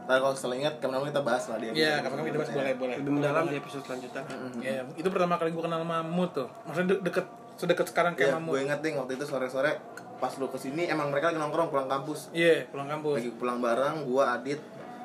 Ntar 0.00 0.18
kalau 0.18 0.34
setelah 0.34 0.56
ingat 0.58 0.74
kapan 0.76 1.06
kita 1.06 1.22
bahas 1.22 1.44
lah 1.46 1.56
dia 1.56 1.70
Iya, 1.70 1.92
kapan-kapan 2.00 2.26
kita 2.26 2.38
bahas 2.40 2.50
boleh 2.52 2.72
boleh. 2.74 2.94
lebih 2.96 3.12
mendalam 3.12 3.44
di 3.44 3.56
episode 3.56 3.82
selanjutnya 3.84 4.22
Ya, 4.58 4.82
itu 4.92 5.06
pertama 5.06 5.34
kali 5.36 5.50
gue 5.50 5.62
kenal 5.62 5.82
Mamut 5.82 6.30
tuh. 6.32 6.48
Maksudnya 6.64 6.88
de- 6.90 7.02
deket 7.04 7.26
sedekat 7.54 7.86
sekarang 7.86 8.12
kayak 8.14 8.28
Iya, 8.28 8.36
Mamut. 8.36 8.50
gue 8.50 8.60
inget 8.64 8.80
nih 8.80 8.92
waktu 8.96 9.12
itu 9.14 9.24
sore-sore 9.24 9.78
pas 10.16 10.32
lu 10.34 10.46
ke 10.46 10.58
sini 10.58 10.84
emang 10.84 11.08
mereka 11.08 11.30
lagi 11.30 11.38
nongkrong 11.38 11.70
pulang 11.70 11.86
kampus 11.86 12.28
Iya, 12.30 12.66
pulang 12.68 12.90
kampus. 12.90 13.14
lagi 13.16 13.30
pulang 13.32 13.58
bareng 13.58 14.02
gua 14.04 14.34
Adit 14.34 14.58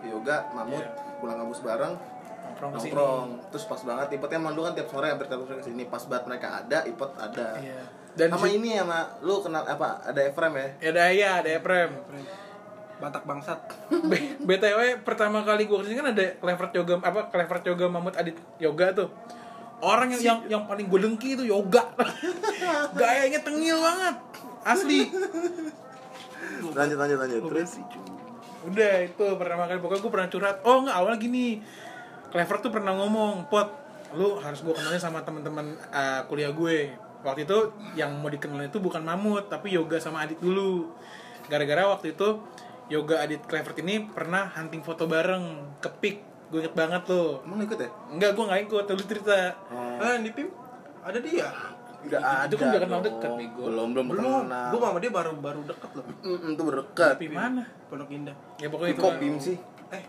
Yoga 0.07 0.37
Mamut 0.51 0.79
Iya. 0.79 0.91
pulang 1.17 1.37
kampus 1.37 1.61
bareng 1.61 1.93
Nongkrong 1.95 2.71
ke 2.71 2.77
sini. 2.77 2.91
nongkrong 2.91 3.27
terus 3.49 3.65
pas 3.65 3.81
banget 3.81 4.07
Ipotnya 4.13 4.37
emang 4.37 4.53
dulu 4.53 4.63
kan 4.63 4.73
tiap 4.73 4.87
sore 4.87 5.07
hampir 5.07 5.25
tiap 5.25 5.41
sore 5.41 5.55
ke 5.55 5.65
sini 5.65 5.83
pas 5.85 6.01
banget 6.01 6.23
mereka 6.25 6.47
ada 6.59 6.77
Ipot 6.83 7.11
ada 7.15 7.47
Iya. 7.57 7.81
Dan 8.13 8.27
sama 8.29 8.47
ini 8.47 8.73
sama 8.73 8.99
lu 9.19 9.39
kenal 9.39 9.61
apa 9.61 9.99
ada 10.01 10.21
Efrem 10.21 10.53
ya 10.53 10.67
Ya 10.79 10.89
ada 10.89 11.03
ya, 11.09 11.29
ada 11.37 11.49
Eprem. 11.51 11.91
Batak 12.95 13.23
bangsat 13.23 13.59
B- 14.09 14.39
BTW 14.41 14.79
pertama 15.01 15.41
kali 15.41 15.65
gue 15.65 15.75
ke 15.75 15.85
sini 15.85 15.97
kan 15.97 16.07
ada 16.09 16.23
Clever 16.33 16.67
Yoga 16.73 16.93
apa 17.01 17.27
Clever 17.27 17.59
Yoga 17.65 17.85
Mamut 17.89 18.15
Adit 18.15 18.39
Yoga 18.55 18.93
tuh. 18.93 19.11
Orang 19.77 20.07
yang 20.09 20.21
yang, 20.21 20.39
yang 20.49 20.63
paling 20.63 20.87
gue 20.87 20.95
dengki 20.97 21.35
itu 21.35 21.43
Yoga. 21.43 21.83
Gayanya 22.95 23.43
tengil 23.43 23.75
banget. 23.75 24.15
Asli. 24.63 25.11
lanjut 26.67 26.95
lanjut 26.95 27.17
lanjut 27.19 27.41
terus 27.45 27.71
Udah 28.65 28.93
itu 29.05 29.25
pertama 29.37 29.69
kali 29.69 29.79
pokoknya 29.79 30.01
gue 30.01 30.11
pernah 30.11 30.29
curhat. 30.29 30.57
Oh 30.65 30.81
enggak 30.83 30.95
awalnya 30.97 31.19
gini. 31.21 31.47
Clever 32.33 32.57
tuh 32.59 32.71
pernah 32.73 32.91
ngomong, 32.97 33.47
"Pot, 33.47 33.69
lu 34.17 34.35
harus 34.41 34.59
gue 34.59 34.73
kenalin 34.75 34.99
sama 34.99 35.23
teman-teman 35.23 35.77
uh, 35.93 36.21
kuliah 36.27 36.51
gue." 36.51 36.91
Waktu 37.25 37.49
itu 37.49 37.57
yang 37.97 38.13
mau 38.21 38.29
dikenalin 38.29 38.69
itu 38.69 38.77
bukan 38.77 39.01
Mamut, 39.01 39.49
tapi 39.49 39.73
Yoga 39.73 39.97
sama 39.97 40.25
Adit 40.27 40.37
dulu. 40.37 40.93
Gara-gara 41.49 41.89
waktu 41.89 42.13
itu 42.13 42.37
Yoga 42.89 43.25
Adit 43.25 43.41
Clever 43.49 43.73
ini 43.81 44.05
pernah 44.05 44.45
hunting 44.53 44.85
foto 44.85 45.09
bareng 45.09 45.77
ke 45.81 45.89
Pik. 45.89 46.17
Gue 46.53 46.61
inget 46.61 46.77
banget 46.77 47.01
tuh. 47.09 47.41
emang 47.41 47.65
ikut 47.65 47.81
ya 47.81 47.89
Enggak, 48.13 48.37
gue 48.37 48.45
nggak 48.45 48.61
ikut, 48.69 48.83
lu 48.93 49.03
cerita. 49.09 49.57
oh, 49.73 49.97
eh 50.05 50.21
di 50.21 50.29
pim 50.29 50.45
ada 51.01 51.17
dia 51.21 51.49
udah 52.05 52.21
ada 52.21 52.45
itu 52.47 52.55
kan 52.55 52.67
udah 52.69 52.81
kenal 52.85 53.01
deket, 53.01 53.29
Bego. 53.33 53.61
belum 53.65 53.87
belum 53.93 54.05
belum. 54.13 54.41
gue 54.47 54.79
sama 54.79 54.97
dia 55.01 55.11
baru 55.11 55.31
baru 55.37 55.61
deket 55.65 55.91
loh. 55.97 56.05
Mm, 56.21 56.53
itu 56.53 56.61
berdekat. 56.63 57.13
Tapi 57.17 57.27
mana? 57.29 57.63
pondok 57.89 58.09
indah. 58.09 58.35
Ya 58.61 58.67
pokoknya 58.69 58.93
itu. 58.93 59.01
kok 59.01 59.13
bim 59.17 59.35
sih 59.37 59.57
eh 59.89 60.03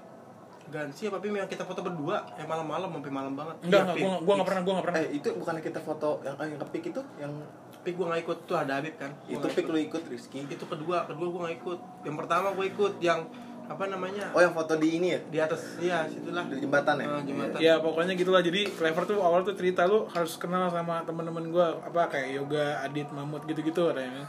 Gansi 0.67 1.07
apa 1.07 1.23
Pim 1.23 1.31
yang 1.31 1.47
kita 1.47 1.62
foto 1.62 1.79
berdua? 1.79 2.26
Yang 2.35 2.49
malam-malam 2.50 2.91
sampai 2.91 3.12
malam 3.15 3.33
banget. 3.38 3.55
Enggak, 3.62 3.71
Iya, 3.71 3.83
enggak, 3.87 3.97
gue 4.03 4.25
gua 4.26 4.35
nggak 4.35 4.49
pernah, 4.50 4.62
gue 4.67 4.73
nggak 4.75 4.87
pernah. 4.91 4.99
eh 4.99 5.09
itu 5.15 5.29
bukannya 5.38 5.62
kita 5.62 5.79
foto 5.79 6.11
yang 6.26 6.35
yang 6.43 6.61
kepik 6.67 6.85
itu? 6.91 7.00
Yang 7.23 7.33
Tapi 7.71 7.95
gue 7.95 8.03
gak 8.11 8.23
ikut. 8.26 8.38
Tuh 8.50 8.57
ada 8.59 8.73
Habib 8.83 8.95
kan? 8.99 9.11
Gua 9.15 9.31
itu 9.31 9.47
pik 9.47 9.62
ikut. 9.62 9.71
lu 9.71 9.79
ikut 9.79 10.03
Rizky. 10.11 10.43
Itu 10.50 10.67
kedua 10.67 11.07
kedua 11.07 11.26
gue 11.31 11.41
gak 11.47 11.57
ikut. 11.62 11.79
Yang 12.03 12.17
pertama 12.19 12.47
gue 12.50 12.67
ikut 12.67 12.95
yang 12.99 13.21
apa 13.66 13.85
namanya? 13.90 14.30
Oh 14.30 14.38
yang 14.38 14.54
foto 14.54 14.78
di 14.78 14.99
ini 14.99 15.18
ya? 15.18 15.20
Di 15.26 15.38
atas. 15.42 15.78
Iya 15.82 16.06
situlah. 16.06 16.46
Di 16.46 16.62
jembatan 16.62 17.02
ya? 17.02 17.06
Ah, 17.11 17.23
jembatan. 17.26 17.58
Ya 17.58 17.75
pokoknya 17.82 18.14
gitulah. 18.14 18.38
Jadi 18.38 18.70
Clever 18.70 19.04
tuh 19.04 19.18
awal 19.18 19.42
tuh 19.42 19.58
cerita 19.58 19.82
lu 19.90 20.06
harus 20.06 20.38
kenal 20.38 20.70
sama 20.70 21.02
temen-temen 21.02 21.50
gue 21.50 21.66
apa 21.82 22.06
kayak 22.06 22.38
Yoga, 22.38 22.80
Adit, 22.87 23.11
Mamut 23.11 23.42
gitu-gitu 23.44 23.90
katanya. 23.90 24.25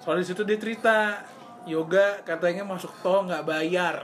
Soalnya 0.00 0.24
di 0.24 0.28
situ 0.32 0.42
dia 0.48 0.56
cerita 0.56 1.20
Yoga 1.68 2.24
katanya 2.24 2.64
masuk 2.64 2.90
tol 3.04 3.28
nggak 3.28 3.44
bayar. 3.44 4.00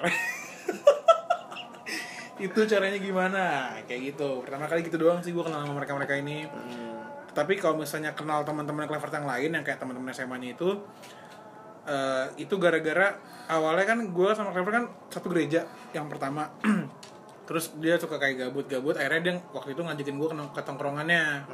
itu 2.37 2.61
caranya 2.69 3.01
gimana? 3.01 3.73
Kayak 3.89 4.13
gitu. 4.13 4.45
Pertama 4.45 4.69
kali 4.69 4.85
gitu 4.85 5.01
doang 5.01 5.25
sih 5.25 5.33
gue 5.33 5.41
kenal 5.41 5.65
sama 5.65 5.81
mereka 5.81 5.97
mereka 5.97 6.15
ini. 6.17 6.45
Hmm. 6.45 6.95
tapi 7.37 7.53
kalau 7.61 7.77
misalnya 7.77 8.17
kenal 8.17 8.49
teman-teman 8.49 8.89
Clever 8.89 9.13
yang 9.13 9.29
lain 9.29 9.51
yang 9.53 9.61
kayak 9.61 9.77
teman-teman 9.77 10.09
SMA 10.09 10.41
nya 10.41 10.57
itu 10.57 10.73
eh, 11.87 12.27
itu 12.37 12.55
gara-gara 12.59 13.17
awalnya 13.47 13.87
kan 13.87 13.99
gue 14.11 14.31
sama 14.35 14.51
Clever 14.51 14.75
kan 14.83 14.85
satu 15.09 15.31
gereja 15.31 15.65
yang 15.95 16.11
pertama. 16.11 16.51
Terus 17.47 17.79
dia 17.79 17.95
suka 17.95 18.19
kayak 18.19 18.51
gabut-gabut 18.51 18.99
akhirnya 18.99 19.21
dia 19.23 19.35
waktu 19.55 19.79
itu 19.79 19.83
ngajakin 19.87 20.17
gue 20.19 20.29
ke, 20.51 20.61
tongkrongannya. 20.67 21.47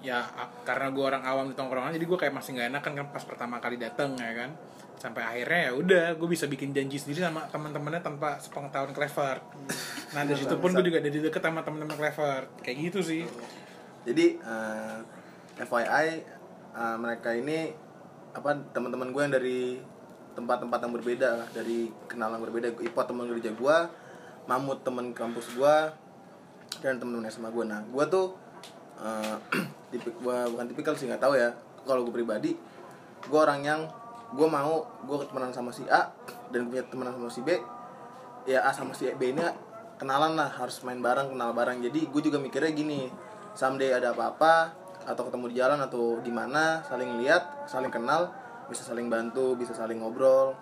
Ya 0.00 0.24
a- 0.24 0.48
karena 0.64 0.88
gue 0.88 1.04
orang 1.04 1.20
awam 1.20 1.52
di 1.52 1.54
tongkrongan 1.54 1.92
jadi 1.92 2.04
gue 2.08 2.18
kayak 2.18 2.32
masih 2.32 2.56
nggak 2.56 2.68
enak 2.72 2.82
kan 2.82 2.92
kan 2.96 3.06
pas 3.12 3.20
pertama 3.28 3.60
kali 3.60 3.76
dateng 3.76 4.16
ya 4.16 4.32
kan. 4.32 4.56
Sampai 4.96 5.20
akhirnya 5.24 5.68
ya 5.68 5.72
udah 5.76 6.06
gue 6.16 6.28
bisa 6.28 6.48
bikin 6.48 6.72
janji 6.72 6.96
sendiri 6.96 7.24
sama 7.24 7.44
teman-temannya 7.52 8.00
tanpa 8.00 8.40
sepengetahuan 8.40 8.92
Clever 8.92 9.36
nah 10.10 10.26
dari 10.26 10.34
situ 10.42 10.58
pun 10.58 10.74
gue 10.74 10.82
juga 10.82 10.98
jadi 10.98 11.30
deket 11.30 11.38
sama 11.38 11.62
teman-teman 11.62 11.94
Clever 11.94 12.48
kayak 12.64 12.76
gitu 12.88 13.00
sih. 13.04 13.22
Jadi 14.08 14.40
eh, 14.40 14.98
FYI 15.60 16.08
eh, 16.72 16.96
mereka 16.96 17.36
ini 17.36 17.89
apa 18.30 18.54
teman-teman 18.70 19.10
gue 19.10 19.22
yang 19.22 19.34
dari 19.34 19.60
tempat-tempat 20.38 20.78
yang 20.86 20.92
berbeda 20.94 21.28
lah 21.42 21.48
dari 21.50 21.90
kenalan 22.06 22.38
berbeda. 22.38 22.70
Ipot 22.78 23.06
teman 23.10 23.26
gereja 23.26 23.50
gue 23.50 23.76
Mamut 24.46 24.82
teman 24.82 25.12
kampus 25.14 25.52
gue 25.54 25.76
dan 26.80 26.96
teman-teman 26.96 27.28
SMA 27.28 27.50
gue 27.50 27.64
nah 27.66 27.82
gue 27.82 28.04
tuh 28.08 28.34
eh, 29.02 29.36
tipik 29.90 30.16
gua 30.22 30.46
bukan 30.48 30.66
tipikal 30.70 30.94
sih 30.94 31.10
nggak 31.10 31.22
tahu 31.22 31.34
ya. 31.36 31.54
Kalau 31.84 32.06
gue 32.06 32.14
pribadi 32.14 32.54
gue 33.20 33.38
orang 33.38 33.60
yang 33.62 33.80
gue 34.30 34.48
mau 34.48 34.86
gue 35.04 35.16
temenan 35.26 35.52
sama 35.52 35.74
si 35.74 35.82
A 35.90 36.08
dan 36.54 36.70
punya 36.70 36.86
temenan 36.86 37.18
sama 37.18 37.28
si 37.28 37.42
B 37.42 37.58
ya 38.46 38.64
A 38.64 38.70
sama 38.70 38.94
si 38.94 39.10
B 39.10 39.34
ini 39.34 39.42
kenalan 40.00 40.38
lah 40.38 40.48
harus 40.48 40.80
main 40.86 41.02
bareng 41.02 41.34
kenal 41.34 41.52
bareng. 41.52 41.82
Jadi 41.84 42.08
gue 42.08 42.22
juga 42.24 42.40
mikirnya 42.40 42.72
gini 42.72 43.10
someday 43.52 43.92
ada 43.92 44.14
apa-apa 44.14 44.79
atau 45.08 45.22
ketemu 45.26 45.44
di 45.50 45.54
jalan 45.56 45.78
atau 45.80 46.20
di 46.20 46.32
mana 46.32 46.84
saling 46.84 47.20
lihat 47.20 47.64
saling 47.64 47.88
kenal 47.88 48.30
bisa 48.68 48.86
saling 48.86 49.10
bantu 49.10 49.58
bisa 49.58 49.74
saling 49.74 49.98
ngobrol. 49.98 50.54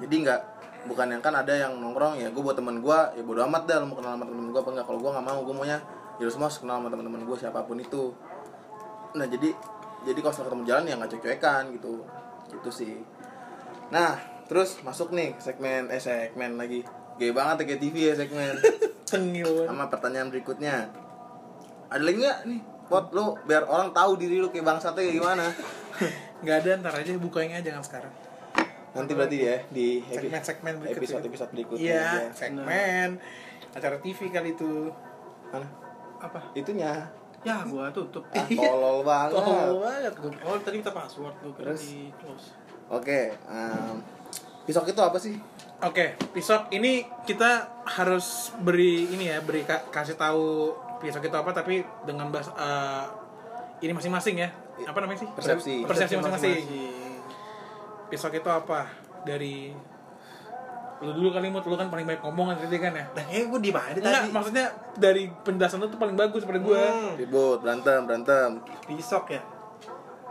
Jadi 0.00 0.14
nggak 0.24 0.40
bukan 0.86 1.06
yang 1.12 1.22
kan 1.22 1.34
ada 1.34 1.52
yang 1.52 1.76
nongkrong 1.82 2.16
ya 2.22 2.30
gue 2.30 2.42
buat 2.42 2.54
temen 2.54 2.78
gue 2.78 2.98
ya 3.18 3.22
bodo 3.26 3.42
amat 3.50 3.66
dah 3.66 3.82
lo 3.82 3.90
mau 3.90 3.98
kenal 3.98 4.14
sama 4.14 4.24
temen 4.24 4.54
gue 4.54 4.60
apa 4.62 4.70
enggak 4.70 4.86
kalau 4.86 4.98
gue 5.02 5.10
nggak 5.10 5.26
mau 5.26 5.38
gue 5.42 5.54
maunya 5.54 5.78
ya 6.16 6.22
lu 6.24 6.30
semua 6.30 6.46
harus 6.48 6.58
kenal 6.62 6.78
sama 6.80 6.88
temen-temen 6.88 7.22
gue 7.26 7.36
siapa 7.36 7.60
pun 7.66 7.76
itu. 7.76 8.14
Nah 9.18 9.26
jadi 9.28 9.50
jadi 10.06 10.18
kalau 10.22 10.46
ketemu 10.46 10.62
jalan 10.64 10.82
ya 10.86 10.94
nggak 10.96 11.10
cuek-cuekan 11.12 11.62
gitu. 11.76 11.92
Gitu 12.54 12.70
sih. 12.72 12.96
Nah 13.90 14.16
terus 14.46 14.78
masuk 14.86 15.12
nih 15.12 15.34
segmen 15.42 15.90
eh 15.90 16.00
segmen 16.00 16.56
lagi. 16.56 16.86
Gay 17.16 17.32
banget 17.32 17.64
ya 17.64 17.74
kayak 17.74 17.80
TV 17.82 17.96
ya 18.12 18.14
segmen. 18.14 18.54
Tengil 19.08 19.66
sama 19.66 19.90
pertanyaan 19.92 20.30
berikutnya. 20.32 20.88
Ada 21.90 22.02
lagi 22.02 22.18
nggak 22.22 22.38
nih 22.48 22.75
pot 22.86 23.10
lu 23.10 23.34
biar 23.44 23.66
orang 23.66 23.90
tahu 23.90 24.14
diri 24.14 24.38
lu 24.38 24.48
kayak 24.48 24.62
bangsatnya 24.64 25.02
kayak 25.02 25.16
gimana 25.18 25.46
nggak 26.42 26.56
ada 26.62 26.70
ntar 26.82 26.94
aja 26.94 27.10
bukain 27.18 27.50
aja 27.50 27.72
jangan 27.72 27.82
sekarang 27.82 28.12
nanti 28.96 29.12
berarti 29.12 29.38
ya 29.42 29.56
di 29.68 30.00
segmen-segmen 30.08 30.72
berikutnya 30.80 31.02
episode 31.02 31.24
episode 31.28 31.50
berikutnya 31.52 31.84
iya 31.84 32.06
segmen 32.32 33.08
acara 33.76 33.96
TV 34.00 34.18
kali 34.30 34.56
itu 34.56 34.88
mana 35.50 35.68
apa 36.16 36.40
itunya 36.54 37.04
Ya, 37.46 37.62
gua 37.62 37.86
tutup. 37.94 38.26
Ah, 38.34 38.42
tolol 38.42 39.06
banget. 39.06 39.38
Tolol 39.38 39.78
banget. 39.78 40.12
Oh, 40.42 40.58
tadi 40.58 40.82
kita 40.82 40.90
password 40.90 41.30
tuh 41.38 41.54
kira 41.54 41.70
Terus? 41.70 41.94
di 41.94 42.10
close. 42.18 42.58
Oke, 42.90 43.30
em, 43.46 44.02
pisok 44.66 44.90
itu 44.90 44.98
apa 44.98 45.14
sih? 45.14 45.38
Oke, 45.78 46.18
pisok 46.34 46.74
ini 46.74 47.06
kita 47.22 47.70
harus 47.86 48.50
beri 48.58 49.06
ini 49.06 49.30
ya, 49.30 49.38
beri 49.46 49.62
ka- 49.62 49.86
kasih 49.94 50.18
tahu 50.18 50.74
pisok 50.96 51.22
itu 51.24 51.36
apa 51.36 51.50
tapi 51.52 51.84
dengan 52.04 52.32
bahasa 52.32 52.50
eh, 52.56 53.04
ini 53.84 53.92
masing-masing 53.92 54.36
ya. 54.40 54.48
Apa 54.84 54.98
namanya 55.04 55.24
sih? 55.24 55.28
Persepsi. 55.32 55.74
Persepsi 55.84 56.14
masing-masing. 56.16 56.62
Pisok 58.08 58.32
itu 58.34 58.48
apa? 58.48 58.88
Dari 59.26 59.72
lu 60.96 61.12
dulu 61.12 61.28
kali 61.28 61.52
mut 61.52 61.60
lu 61.68 61.76
kan 61.76 61.92
paling 61.92 62.08
banyak 62.08 62.24
ngomong 62.24 62.48
kan 62.48 62.56
tadi 62.56 62.80
kan 62.80 62.96
ya. 62.96 63.04
Nah, 63.12 63.24
eh 63.28 63.44
gua 63.44 63.60
di 63.60 63.68
mana 63.68 63.92
Enggak, 63.92 64.22
tadi? 64.24 64.32
maksudnya 64.32 64.66
dari 64.96 65.28
penjelasan 65.28 65.76
lu 65.76 65.92
tuh 65.92 66.00
paling 66.00 66.16
bagus 66.16 66.40
pada 66.48 66.56
gue. 66.56 66.72
Hmm, 66.88 67.20
Ribut, 67.20 67.60
berantem, 67.60 68.00
berantem. 68.08 68.64
pisok 68.88 69.36
ya. 69.36 69.42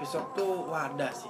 Pisok 0.01 0.34
tuh 0.34 0.65
wadah 0.65 1.12
sih. 1.13 1.29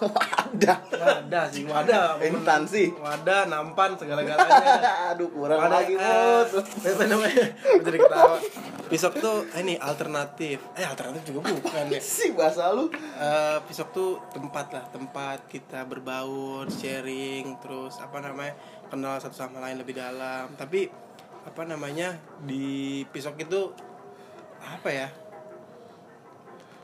Wadah. 0.00 0.78
Wadah 0.88 1.44
sih, 1.52 1.62
wadah. 1.68 2.16
Instansi. 2.18 2.90
Wadah, 2.96 3.46
nampan 3.46 3.94
segala-galanya. 3.94 4.64
Aduh, 5.14 5.28
kurang 5.28 5.60
Wadah, 5.60 5.80
lagi, 5.84 5.94
eh, 5.94 6.42
Mut. 6.48 6.64
apa 6.64 7.04
namanya? 7.04 7.44
Jadi 7.84 7.96
ketawa. 8.00 8.36
Pisok 8.90 9.12
tuh 9.22 9.36
eh, 9.54 9.60
ini 9.62 9.74
alternatif. 9.78 10.58
Eh 10.74 10.82
alternatif 10.82 11.22
juga 11.30 11.52
bukan 11.52 11.84
ya. 11.92 12.00
sih 12.00 12.32
bahasa 12.34 12.72
lu. 12.72 12.90
Eh, 12.90 13.58
pisok 13.68 13.88
tuh 13.94 14.10
tempat 14.32 14.66
lah 14.74 14.84
tempat 14.90 15.46
kita 15.46 15.86
berbaur 15.86 16.66
sharing 16.72 17.60
terus 17.62 18.00
apa 18.02 18.18
namanya 18.18 18.56
kenal 18.90 19.20
satu 19.22 19.36
sama 19.36 19.62
lain 19.62 19.78
lebih 19.78 19.94
dalam 19.98 20.50
tapi 20.58 20.90
apa 21.46 21.62
namanya 21.64 22.18
di 22.42 23.02
pisok 23.08 23.38
itu 23.40 23.70
apa 24.60 24.88
ya 24.90 25.08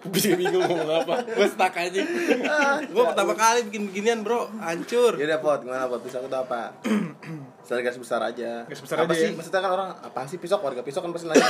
bisa 0.08 0.32
bingung 0.32 0.62
ngomong 0.62 0.90
apa 1.00 1.14
gue 1.25 1.46
stuck 1.46 1.75
aja 1.75 2.02
gue 2.82 3.04
pertama 3.06 3.32
kali 3.32 3.58
bikin 3.66 3.82
beginian 3.86 4.20
bro 4.20 4.46
hancur 4.56 5.14
Ya 5.14 5.26
udah, 5.26 5.38
Pot, 5.38 5.60
gimana 5.62 5.86
Pot? 5.86 6.00
Pisok 6.00 6.25
itu 6.25 6.36
apa? 6.36 6.75
Secara 7.60 7.80
garis 7.80 7.96
besar 7.96 8.20
aja. 8.22 8.62
Garis 8.62 8.78
besar 8.78 8.96
apa 9.00 9.10
aja 9.10 9.18
sih? 9.18 9.28
ya. 9.28 9.34
Maksudnya 9.34 9.60
kan 9.60 9.72
orang, 9.72 9.88
apa 9.92 10.20
sih 10.25 10.36
pisok? 10.36 10.60
Warga 10.60 10.80
pisok 10.80 11.00
kan 11.00 11.10
pasti 11.10 11.26
nanya. 11.26 11.48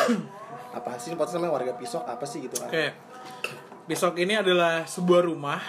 apa 0.73 0.91
sih 0.97 1.13
podcast 1.13 1.37
namanya 1.37 1.53
warga 1.55 1.73
pisok? 1.75 2.03
Apa 2.03 2.25
sih 2.25 2.41
gitu 2.41 2.57
kan? 2.57 2.69
Oke. 2.69 2.87
Pisok 3.87 4.17
ini 4.17 4.35
adalah 4.35 4.83
sebuah 4.85 5.23
rumah 5.23 5.61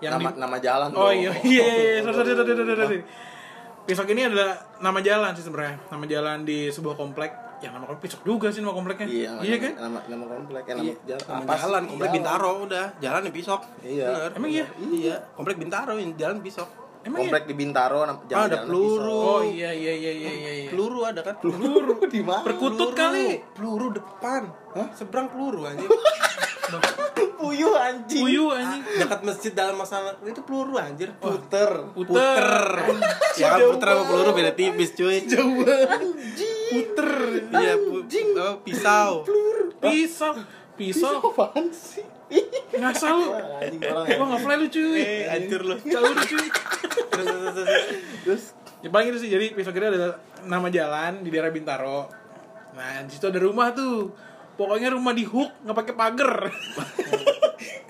yang 0.00 0.14
nama 0.14 0.30
di- 0.30 0.38
nama 0.38 0.56
jalan 0.58 0.88
Oh 0.92 1.08
dong. 1.08 1.18
iya, 1.20 1.32
iya, 1.42 1.64
iya, 1.64 2.00
sorry, 2.02 2.14
sorry, 2.14 2.32
sorry, 2.36 2.52
sorry, 2.54 2.74
sorry. 2.76 2.98
Pisok 3.84 4.06
ini 4.08 4.22
adalah 4.24 4.50
nama 4.78 4.98
jalan 4.98 5.30
sih 5.32 5.44
sebenarnya. 5.44 5.76
Nama 5.88 6.04
jalan 6.06 6.38
di 6.42 6.58
sebuah 6.68 6.94
komplek. 6.94 7.30
Yang 7.64 7.72
nama 7.72 7.84
komplek 7.86 8.04
pisok 8.04 8.20
juga 8.22 8.46
sih 8.48 8.60
nama 8.60 8.72
kompleknya. 8.72 9.06
Iya, 9.06 9.30
iya 9.40 9.56
kan? 9.58 9.72
Nama 9.78 9.98
nama 10.06 10.24
komplek, 10.28 10.62
eh, 10.62 10.74
nama 10.74 10.84
Iya, 10.84 10.94
jalan. 11.06 11.24
Nama 11.24 11.54
jalan 11.56 11.82
komplek 11.86 12.04
Jalan. 12.04 12.16
Bintaro 12.20 12.50
udah 12.62 12.84
jalan 12.98 13.20
di 13.22 13.32
pisok 13.32 13.60
Iya. 13.82 14.06
Bener. 14.06 14.30
Emang 14.34 14.50
iya? 14.50 14.66
iya 14.78 15.16
komplek 15.32 15.56
Bintaro 15.56 15.92
yang 15.94 16.12
jalan 16.14 16.38
pisok 16.38 16.68
Emang 17.02 17.20
komplek 17.20 17.44
di 17.44 17.54
Bintaro 17.54 18.00
nam- 18.02 18.16
Ah, 18.18 18.26
jalan 18.26 18.44
ada 18.46 18.58
peluru. 18.62 19.16
Oh 19.16 19.42
iya 19.42 19.70
iya 19.70 19.92
iya 19.92 20.12
iya 20.14 20.30
iya. 20.30 20.52
iya. 20.58 20.68
peluru 20.68 21.00
ada 21.02 21.20
kan 21.20 21.34
Peluru 21.36 22.00
di 22.06 22.20
mana? 22.20 22.40
Perkutut 22.42 22.90
Peluru. 22.90 22.96
kali. 22.98 23.26
peluru 23.50 23.86
depan 23.90 24.42
Hah? 24.72 24.88
seberang 24.92 25.28
peluru 25.28 25.64
anjing 25.64 25.88
Puyuh 27.44 27.74
anjing. 27.76 28.22
Puyuh 28.24 28.48
anjing. 28.50 28.82
dekat 29.04 29.20
masjid 29.20 29.52
dalam 29.52 29.76
masalah 29.76 30.16
itu 30.24 30.40
peluru 30.40 30.80
anjir 30.80 31.12
Puter. 31.20 31.92
Puter. 31.92 32.46
ya 33.40 33.46
kan 33.52 33.60
puter 33.68 33.88
sama 33.92 34.02
peluru 34.08 34.30
beda 34.32 34.52
tipis 34.56 34.96
cuy 34.96 35.20
jauh 35.28 35.60
Puter. 36.72 37.10
iya 37.52 37.74
pu 37.76 38.00
oh, 38.00 38.54
pisau 38.64 39.12
Pisau. 39.84 40.32
Pisau. 40.74 41.20
Apaan 41.20 41.68
sih? 41.70 42.02
Anjing 42.72 43.82
orang 43.84 44.08
ya. 44.08 44.16
Gua 44.16 44.26
nggak 44.32 44.40
fly 44.42 44.56
lu 44.56 44.66
cuy. 44.72 44.96
eh 44.98 45.22
hancur 45.28 45.60
lu 45.60 45.76
Jauh 45.84 46.08
lu 46.08 46.22
cuy. 46.24 46.46
terus 47.12 47.26
terus 47.28 47.52
terus, 47.52 47.54
terus. 47.54 47.86
Terus 48.24 48.44
Ya 48.84 48.92
paling 48.92 49.16
itu 49.16 49.24
sih, 49.24 49.32
jadi 49.32 49.56
pisau 49.56 49.72
kira 49.72 49.88
adalah 49.88 50.20
nama 50.44 50.68
jalan 50.68 51.24
di 51.24 51.32
daerah 51.32 51.48
Bintaro. 51.48 52.04
Nah, 52.76 53.00
di 53.08 53.16
situ 53.16 53.24
ada 53.24 53.40
rumah 53.40 53.72
tuh. 53.72 54.12
Pokoknya 54.60 54.92
rumah 54.92 55.16
di 55.16 55.24
hook, 55.24 55.64
nggak 55.64 55.72
pakai 55.72 55.94
pagar. 55.96 56.32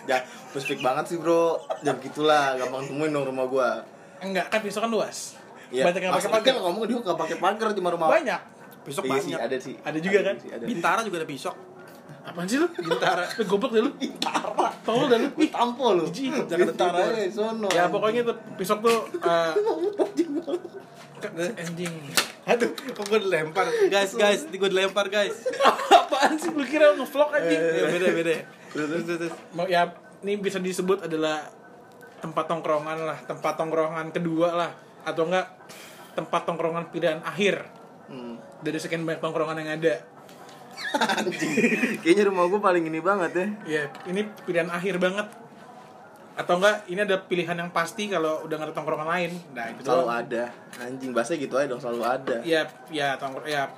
ya 0.04 0.18
spesifik 0.50 0.80
banget 0.80 1.04
sih, 1.08 1.16
Bro. 1.16 1.60
Jam 1.80 1.96
gitulah, 1.98 2.54
gampang 2.54 2.84
temuin 2.84 3.10
dong 3.10 3.24
rumah 3.24 3.46
gua. 3.46 3.70
Enggak, 4.18 4.48
kan 4.48 4.60
pisau 4.60 4.80
kan 4.80 4.88
luas. 4.88 5.36
Iya. 5.68 5.88
Banyak 5.88 6.00
yang 6.00 6.12
pakai 6.12 6.30
pagar. 6.30 6.46
kan 6.50 6.56
ngomong 6.60 6.82
dia 6.84 6.96
nggak 6.96 7.18
pakai 7.18 7.36
pagar 7.36 7.68
cuma 7.72 7.88
rumah. 7.90 8.08
Banyak. 8.08 8.40
besok 8.84 9.02
Iya 9.02 9.16
sih, 9.16 9.32
banyak 9.32 9.40
ada 9.40 9.56
sih. 9.58 9.74
Ada 9.80 9.98
juga 9.98 10.18
kan? 10.22 10.34
sih, 10.36 10.50
ada. 10.50 10.64
bintara 10.64 11.00
juga 11.00 11.16
ada 11.18 11.28
pisok 11.28 11.56
Apaan 12.24 12.48
sih 12.48 12.56
lu? 12.56 12.68
Bintara. 12.68 13.24
Lu 13.36 13.44
goblok 13.44 13.72
deh 13.72 13.80
lu. 13.80 13.92
Bintara. 13.94 14.68
Tolol 14.80 15.08
dah 15.08 15.18
lu. 15.20 15.28
Ih, 15.36 15.48
tampol 15.48 15.92
lu. 16.00 16.04
Jijik. 16.08 16.48
Bintara 16.48 17.00
ya 17.12 17.28
sono. 17.28 17.68
Ya 17.68 17.84
pokoknya 17.88 18.24
tuh 18.24 18.36
pisau 18.56 18.80
tuh 18.80 19.08
eh, 19.28 19.52
ke- 21.20 21.56
anjing. 21.56 21.94
aduh 22.44 22.68
kok 22.68 23.04
gue 23.08 23.20
dilempar 23.24 23.64
guys 23.88 24.12
guys 24.12 24.44
gue 24.44 24.68
dilempar 24.68 25.08
guys 25.08 25.32
Apaan 25.88 26.36
sih 26.36 26.52
lu 26.52 26.60
kira 26.60 26.92
ngevlog 26.92 27.32
anjing? 27.32 27.56
ya 27.56 27.84
beda 27.88 28.08
beda 28.12 28.32
terus 28.74 29.06
terus 29.06 29.32
ya 29.66 29.86
ini 30.20 30.34
bisa 30.36 30.58
disebut 30.58 31.06
adalah 31.06 31.46
tempat 32.18 32.44
tongkrongan 32.44 32.98
lah, 33.04 33.18
tempat 33.22 33.54
tongkrongan 33.54 34.10
kedua 34.10 34.48
lah 34.50 34.70
atau 35.02 35.24
enggak 35.24 35.46
tempat 36.12 36.40
tongkrongan 36.42 36.88
pilihan 36.88 37.20
akhir 37.22 37.64
Hmm. 38.04 38.36
dari 38.60 38.76
sekian 38.76 39.00
banyak 39.02 39.16
tongkrongan 39.18 39.64
yang 39.64 39.80
ada. 39.80 39.96
Kayaknya 42.04 42.24
rumah 42.28 42.44
gua 42.46 42.60
paling 42.60 42.84
ini 42.84 43.00
banget 43.00 43.32
ya. 43.32 43.46
Ya, 43.64 43.82
ini 44.04 44.28
pilihan 44.44 44.68
akhir 44.68 45.00
banget. 45.00 45.24
Atau 46.34 46.58
enggak 46.58 46.84
ini 46.84 47.00
ada 47.00 47.16
pilihan 47.16 47.56
yang 47.56 47.70
pasti 47.70 48.10
kalau 48.10 48.44
udah 48.44 48.54
nggak 48.58 48.68
ada 48.68 48.76
tongkrongan 48.76 49.08
lain. 49.08 49.32
Nah, 49.54 49.70
itu 49.70 49.80
Selalu 49.86 50.02
doang. 50.02 50.20
ada. 50.20 50.44
Anjing 50.76 51.12
bahasa 51.14 51.32
gitu 51.32 51.54
aja 51.54 51.64
dong, 51.64 51.80
selalu 51.80 52.02
ada. 52.02 52.36
Ya, 52.42 52.66
ya 52.90 53.16
tongkrong 53.16 53.46
ya 53.46 53.70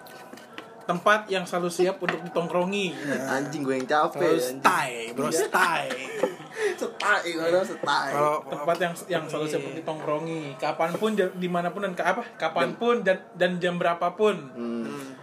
tempat 0.87 1.27
yang 1.27 1.43
selalu 1.43 1.69
siap 1.69 1.99
untuk 1.99 2.23
ditongkrongi. 2.23 2.95
Anjing 3.27 3.61
gue 3.61 3.75
yang 3.77 3.87
capek. 3.87 4.23
Anjing. 4.23 4.59
stay 4.59 4.91
bro 5.13 5.29
stay 5.29 5.91
Setai, 6.57 7.33
kalau 7.33 7.65
setai. 7.69 8.11
kalau 8.11 8.37
tempat 8.47 8.77
yang 8.79 8.95
yang 9.09 9.25
selalu 9.25 9.47
siap 9.47 9.61
untuk 9.63 9.77
ditongkrongi 9.77 10.57
kapan 10.57 10.91
pun 10.93 11.11
di 11.13 11.49
mana 11.49 11.69
pun 11.69 11.81
dan 11.83 11.93
ke 11.93 12.01
apa 12.01 12.23
kapan 12.37 12.73
pun 12.75 13.01
dan 13.01 13.17
dan 13.33 13.57
jam 13.57 13.77
berapapun 13.77 14.37
Hmm. 14.53 15.16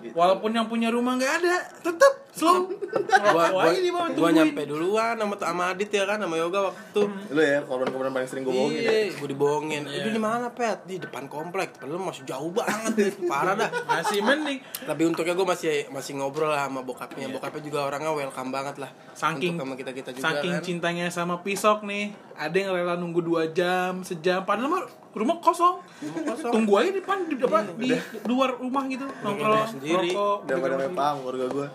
Gitu. 0.00 0.16
walaupun 0.16 0.50
yang 0.50 0.64
punya 0.64 0.88
rumah 0.88 1.12
nggak 1.14 1.34
ada 1.40 1.56
tetap 1.78 2.12
slow 2.30 2.72
gua 3.34 3.52
gua, 3.52 4.06
gua 4.08 4.30
nyampe 4.30 4.64
duluan 4.64 5.12
sama 5.14 5.34
sama 5.36 5.62
Adit 5.70 5.90
ya 5.90 6.04
kan 6.04 6.16
sama 6.16 6.34
Yoga 6.34 6.72
waktu 6.72 7.02
Lu 7.28 7.38
ya 7.38 7.60
korban-korban 7.62 8.10
paling 8.10 8.24
sering 8.24 8.42
gue 8.42 8.50
bohongin. 8.50 8.80
ya. 8.80 8.90
Iya, 8.90 9.12
gue 9.12 9.28
dibohongin. 9.28 9.82
Iya. 9.84 9.98
Itu 10.00 10.08
di 10.10 10.18
mana, 10.18 10.50
Pet? 10.50 10.78
Di 10.82 10.96
depan 10.98 11.26
komplek. 11.26 11.76
Padahal 11.76 12.02
masih 12.02 12.24
jauh 12.24 12.50
banget, 12.50 12.92
nih. 12.96 13.12
parah 13.26 13.54
dah. 13.54 13.70
masih 13.84 14.18
mending 14.20 14.58
Tapi 14.82 15.02
untungnya 15.04 15.34
gue 15.34 15.46
masih 15.46 15.74
masih 15.90 16.12
ngobrol 16.16 16.48
lah 16.48 16.66
sama 16.66 16.80
bokapnya. 16.80 17.28
Bokapnya 17.28 17.62
juga 17.62 17.78
orangnya 17.84 18.10
welcome 18.10 18.50
banget 18.50 18.76
lah. 18.78 18.90
Saking- 19.12 19.58
sama 19.58 19.74
kita 19.74 19.90
kita 19.92 20.10
juga 20.10 20.24
saking 20.24 20.52
kan. 20.56 20.62
cintanya 20.62 21.06
sama 21.08 21.38
pisok 21.40 21.84
nih 21.84 22.10
ada 22.34 22.56
yang 22.56 22.72
rela 22.72 22.94
nunggu 22.96 23.20
dua 23.20 23.46
jam 23.48 24.00
sejam 24.00 24.42
padahal 24.42 24.70
mah 24.70 24.84
rumah 25.10 25.42
kosong 25.42 25.82
kosong. 26.22 26.52
tunggu 26.54 26.72
aja 26.78 26.90
di 26.94 26.98
depan 27.02 27.18
di, 27.26 27.34
apa, 27.42 27.58
di 27.74 27.88
luar 28.30 28.54
rumah 28.62 28.86
gitu 28.86 29.06
nongkrong 29.26 29.66
sendiri. 29.78 30.10
rokok 30.14 30.36
Udah 30.46 30.56
pada 30.62 30.76
paham 30.94 31.16
keluarga 31.26 31.46
gue. 31.50 31.68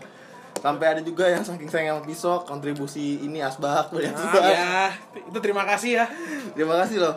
Sampai 0.56 0.86
ada 0.98 1.02
juga 1.04 1.30
yang 1.30 1.43
saking 1.45 1.69
sayang 1.69 2.00
sama 2.00 2.08
pisok, 2.08 2.41
kontribusi 2.48 3.21
ini 3.21 3.43
asbak 3.43 3.91
ya. 4.02 4.10
Ah, 4.15 4.50
ya 4.50 4.80
itu 5.19 5.39
terima 5.43 5.67
kasih 5.67 6.02
ya 6.02 6.06
Terima 6.56 6.80
kasih 6.82 7.04
loh. 7.04 7.15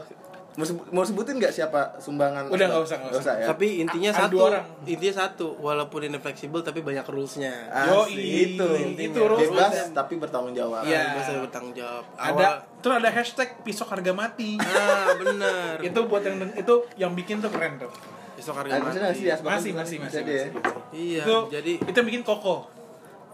Mau, 0.59 0.67
sebut- 0.67 0.91
mau 0.91 1.07
sebutin 1.07 1.39
nggak 1.39 1.55
siapa 1.55 1.95
sumbangan? 1.97 2.51
Udah, 2.51 2.67
nggak 2.67 2.83
usah, 2.83 2.97
nggak 2.99 3.15
usah. 3.17 3.35
ya. 3.39 3.47
Tapi 3.47 3.79
intinya 3.79 4.11
Ada 4.11 4.21
satu, 4.27 4.37
orang. 4.43 4.65
intinya 4.83 5.15
satu, 5.17 5.47
walaupun 5.57 6.01
ini 6.03 6.19
fleksibel 6.19 6.61
tapi 6.61 6.83
banyak 6.83 7.07
rulesnya. 7.07 7.55
Yoi, 7.87 8.19
itu. 8.51 8.67
itu 8.99 9.21
rules. 9.23 9.47
Bebas 9.49 9.95
tapi 9.95 10.19
bertanggung 10.19 10.51
jawab. 10.53 10.83
Iya. 10.83 11.15
Gue 11.15 11.23
selalu 11.23 11.41
bertanggung 11.47 11.75
jawab. 11.77 12.03
ada 12.13 12.49
terus 12.79 12.95
ada 12.97 13.07
hashtag 13.09 13.49
pisok 13.61 13.87
harga 13.89 14.11
mati 14.13 14.55
Ah, 14.57 15.15
bener. 15.15 15.79
itu 15.87 16.01
buat 16.05 16.23
yang 16.23 16.37
itu 16.53 16.75
yang 16.97 17.13
bikin 17.13 17.39
tuh 17.39 17.51
keren 17.51 17.75
tuh 17.75 17.91
Ada 18.35 18.51
harga 18.53 18.71
masih 18.81 19.01
mati. 19.01 19.23
Masih, 19.41 19.71
masih, 19.75 19.97
masih, 19.99 20.17
Jadi 20.17 20.31
ya. 20.33 20.45
Iya, 20.91 21.23
itu 21.23 21.37
jadi 21.51 21.73
itu 21.81 21.95
yang 21.95 22.09
bikin 22.09 22.23
koko 22.25 22.67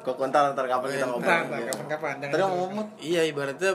Kok 0.00 0.16
kontar 0.18 0.52
ntar 0.52 0.64
kapan 0.64 0.88
kita 0.90 0.96
Iya, 0.98 1.06
ngobrol. 1.06 1.24
ntar 1.24 1.40
ntar 1.46 1.60
kapan-kapan 1.66 2.12
Tadi 2.22 2.42
ngomong 2.42 2.86
iya 2.98 3.22
ibaratnya 3.24 3.72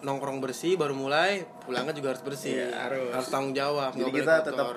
nongkrong 0.00 0.40
bersih 0.40 0.74
baru 0.74 0.92
mulai, 0.92 1.44
pulangnya 1.62 1.92
juga 1.92 2.12
harus 2.12 2.22
bersih. 2.22 2.56
Iya, 2.56 2.68
harus. 2.76 3.26
tanggung 3.28 3.52
jawab. 3.52 3.92
Jadi 3.92 4.10
kita 4.12 4.40
kotor. 4.40 4.48
tetap 4.52 4.68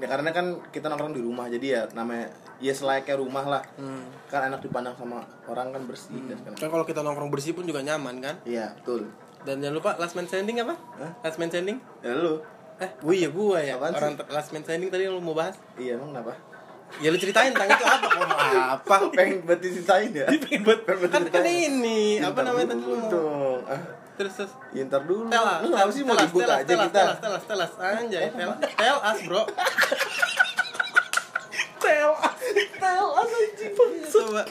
ya 0.00 0.06
karena 0.08 0.30
kan 0.32 0.46
kita 0.72 0.88
nongkrong 0.88 1.12
di 1.12 1.20
rumah 1.20 1.44
jadi 1.52 1.66
ya 1.68 1.82
namanya 1.92 2.32
ya 2.56 2.72
selayaknya 2.72 3.20
rumah 3.20 3.44
lah. 3.44 3.62
Hmm. 3.76 4.08
Kan 4.26 4.48
enak 4.48 4.60
dipandang 4.60 4.96
sama 4.96 5.20
orang 5.44 5.72
kan 5.72 5.82
bersih 5.84 6.16
dan 6.24 6.36
segala 6.36 6.54
Kan 6.56 6.68
kalau 6.70 6.84
kita 6.84 7.00
nongkrong 7.00 7.28
bersih 7.28 7.52
pun 7.52 7.64
juga 7.64 7.80
nyaman 7.80 8.20
kan? 8.20 8.34
Iya, 8.44 8.72
betul. 8.76 9.10
Dan 9.40 9.60
jangan 9.60 9.76
lupa 9.76 9.90
last 9.96 10.14
man 10.14 10.28
standing 10.28 10.60
apa? 10.60 10.76
Hah? 10.96 11.12
Last 11.20 11.36
man 11.36 11.48
standing? 11.48 11.80
Ya 12.00 12.12
lu. 12.12 12.40
Eh, 12.76 12.88
gue 12.96 13.14
ya 13.14 13.28
gue 13.28 13.58
ya. 13.60 13.76
Apaan 13.76 13.92
sih? 13.92 13.98
Orang 13.98 14.12
ter- 14.16 14.28
last 14.28 14.50
man 14.52 14.62
standing 14.64 14.88
tadi 14.88 15.04
yang 15.04 15.16
lu 15.16 15.20
mau 15.20 15.32
bahas? 15.32 15.56
Iya, 15.76 15.96
emang 15.96 16.12
kenapa? 16.12 16.32
Ya 16.98 17.08
lu 17.08 17.16
ceritain 17.16 17.54
tentang 17.54 17.70
itu 17.70 17.86
apa? 17.86 18.06
Kok 18.08 18.24
apa? 18.76 18.94
pengen 19.14 19.46
buat 19.46 19.62
diceritain 19.62 20.10
ya 20.10 20.26
pengen 20.26 20.66
buat 20.66 20.82
pengen 20.82 20.98
buat 20.98 21.10
Kan 21.12 21.22
kan 21.30 21.46
ini 21.46 22.18
apa 22.18 22.40
namanya 22.42 22.74
tadi 22.74 22.82
lu? 22.82 22.98
Terus 24.20 24.36
terus. 24.36 24.52
ya, 24.76 24.84
ntar 24.84 25.00
dulu 25.08 25.32
Telas, 25.32 25.64
lu 25.64 25.72
kenapa 25.72 25.92
sih 25.96 26.04
mau 26.04 26.12
telas, 26.12 26.28
dibuka 26.28 26.44
telas, 26.44 26.60
aja 26.60 26.68
telas, 26.68 26.84
kita 26.84 27.00
Telas, 27.00 27.16
telas, 27.16 27.42
telas, 27.48 27.72
anjay, 27.80 28.28
telas, 28.28 28.58
telas, 28.76 29.18
bro. 29.24 29.42
tel 31.80 32.12
Coba. 34.12 34.42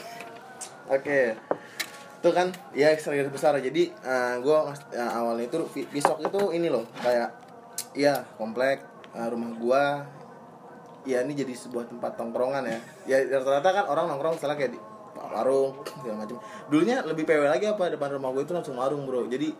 Oke. 0.90 1.38
Itu 2.18 2.30
kan 2.34 2.50
ya 2.74 2.90
eksterior 2.90 3.30
besar. 3.30 3.54
Jadi 3.62 3.94
gua 4.42 4.74
ngas- 4.74 4.90
eh, 4.90 5.06
awalnya 5.06 5.46
itu 5.46 5.62
Pisok 5.86 6.18
itu 6.18 6.40
ini 6.50 6.66
loh, 6.66 6.82
kayak 6.98 7.30
iya, 7.94 8.26
komplek 8.34 8.82
eh, 9.14 9.28
rumah 9.30 9.54
gua 9.54 10.02
ya 11.06 11.22
ini 11.22 11.30
jadi 11.32 11.54
sebuah 11.54 11.86
tempat 11.86 12.18
tongkrongan 12.18 12.66
ya. 12.66 12.78
Ya 13.06 13.38
rata-rata 13.38 13.70
kan 13.70 13.84
orang 13.86 14.10
nongkrong 14.10 14.34
misalnya 14.34 14.58
kayak 14.58 14.74
di 14.74 14.80
warung 15.30 15.70
segala 15.84 16.16
macam. 16.20 16.36
Dulunya 16.66 17.00
lebih 17.00 17.22
PW 17.22 17.42
lagi 17.44 17.64
apa 17.64 17.88
depan 17.88 18.10
rumah 18.12 18.30
gua 18.30 18.42
itu 18.42 18.50
langsung 18.50 18.74
warung, 18.74 19.04
Bro. 19.04 19.26
Jadi 19.26 19.50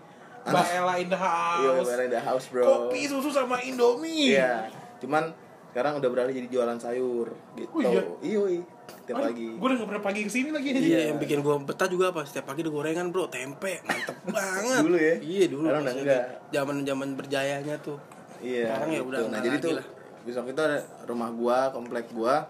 Ella 0.43 0.97
in 0.97 1.07
the 1.07 1.15
Iya, 1.15 1.71
house 1.77 1.85
Ella 1.87 2.03
in 2.03 2.11
the 2.11 2.19
house, 2.19 2.47
bro. 2.49 2.65
kopi 2.89 3.05
susu 3.05 3.29
sama 3.29 3.61
indomie 3.61 4.33
Iya. 4.33 4.73
Cuman 4.97 5.29
sekarang 5.71 6.01
udah 6.01 6.09
beralih 6.09 6.33
jadi 6.33 6.49
jualan 6.49 6.75
sayur 6.77 7.29
gitu. 7.55 7.69
Oh, 7.71 7.81
iya? 7.81 8.01
Iya, 8.19 8.41
iya. 8.51 8.63
Tiap 9.03 9.21
pagi. 9.21 9.47
gue 9.53 9.61
udah 9.61 9.77
gak 9.77 9.89
pernah 9.89 10.03
pagi 10.03 10.21
ke 10.23 10.31
sini 10.31 10.49
lagi 10.49 10.73
Iya, 10.73 11.13
yang 11.13 11.19
bikin 11.19 11.41
gua 11.41 11.61
betah 11.61 11.87
juga 11.87 12.09
apa? 12.11 12.25
Setiap 12.25 12.49
pagi 12.49 12.63
ada 12.63 12.71
gorengan, 12.71 13.11
bro, 13.11 13.29
tempe, 13.29 13.85
mantep 13.85 14.17
banget. 14.33 14.81
Dulu 14.81 14.97
ya? 14.97 15.15
Iya 15.21 15.45
dulu. 15.47 15.65
Sekarang 15.67 15.83
udah 15.83 15.95
enggak. 15.95 16.25
Zaman-zaman 16.49 17.09
berjayanya 17.15 17.75
tuh. 17.79 17.99
Iya. 18.41 18.65
Sekarang 18.67 18.89
ya 18.89 18.97
gitu. 18.97 19.07
udah 19.07 19.19
Nah, 19.29 19.41
jadi 19.41 19.57
tuh 19.61 19.73
lah. 19.77 19.87
besok 20.21 20.45
itu 20.49 20.61
ada 20.63 20.79
rumah 21.05 21.29
gua, 21.31 21.69
komplek 21.71 22.09
gua 22.11 22.49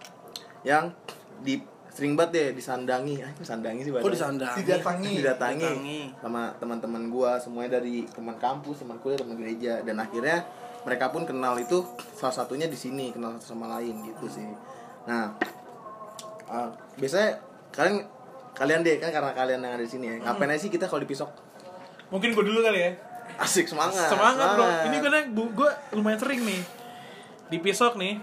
yang 0.62 0.94
di 1.40 1.58
sering 1.90 2.14
banget 2.14 2.30
deh 2.32 2.48
disandangi. 2.56 3.18
Ah, 3.20 3.32
disandangi 3.34 3.80
sih 3.82 3.90
Kok 3.90 3.98
bahasanya. 3.98 4.14
disandangi? 4.16 4.58
Didatangi. 4.62 5.12
Didatangi 5.18 5.62
Didatangi. 5.66 6.00
sama 6.22 6.42
teman-teman 6.62 7.02
gua 7.10 7.36
semuanya 7.36 7.82
dari 7.82 8.06
teman 8.10 8.38
kampus, 8.38 8.82
teman 8.82 8.96
kuliah, 9.02 9.18
teman 9.18 9.34
gereja 9.34 9.82
dan 9.82 9.98
akhirnya 9.98 10.46
mereka 10.86 11.12
pun 11.12 11.28
kenal 11.28 11.58
itu 11.60 11.84
salah 12.16 12.32
satunya 12.32 12.70
di 12.70 12.78
sini 12.78 13.12
kenal 13.12 13.36
satu 13.36 13.52
sama 13.58 13.68
lain 13.78 14.00
gitu 14.06 14.26
sih. 14.30 14.46
Nah, 15.04 15.34
uh, 16.48 16.70
biasanya 16.96 17.36
kalian 17.74 18.06
kalian 18.56 18.80
deh 18.82 18.96
kan 18.98 19.10
karena 19.12 19.30
kalian 19.36 19.60
yang 19.60 19.72
ada 19.76 19.84
di 19.84 19.90
sini 19.90 20.06
ya. 20.08 20.14
Ngapain 20.24 20.50
aja 20.50 20.60
sih 20.64 20.72
kita 20.72 20.88
kalau 20.88 21.04
di 21.04 21.10
pisok? 21.10 21.50
mungkin 22.10 22.34
gue 22.34 22.44
dulu 22.44 22.60
kali 22.66 22.80
ya 22.82 22.92
Asik 23.38 23.70
semangat. 23.70 24.10
semangat 24.10 24.58
bro 24.58 24.66
ini 24.90 24.96
gue 24.98 25.10
gue 25.30 25.70
lumayan 25.94 26.18
sering 26.18 26.42
nih 26.42 26.60
di 27.46 27.58
pisok 27.62 27.94
nih 27.94 28.18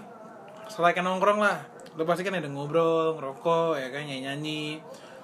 selain 0.68 1.00
nongkrong 1.00 1.40
lah 1.40 1.64
lo 1.98 2.06
pasti 2.06 2.22
kan 2.22 2.38
ada 2.38 2.46
ngobrol 2.46 3.18
ngerokok 3.18 3.74
ya 3.74 3.90
kan 3.90 4.06
nyanyi 4.06 4.22
nyanyi 4.30 4.62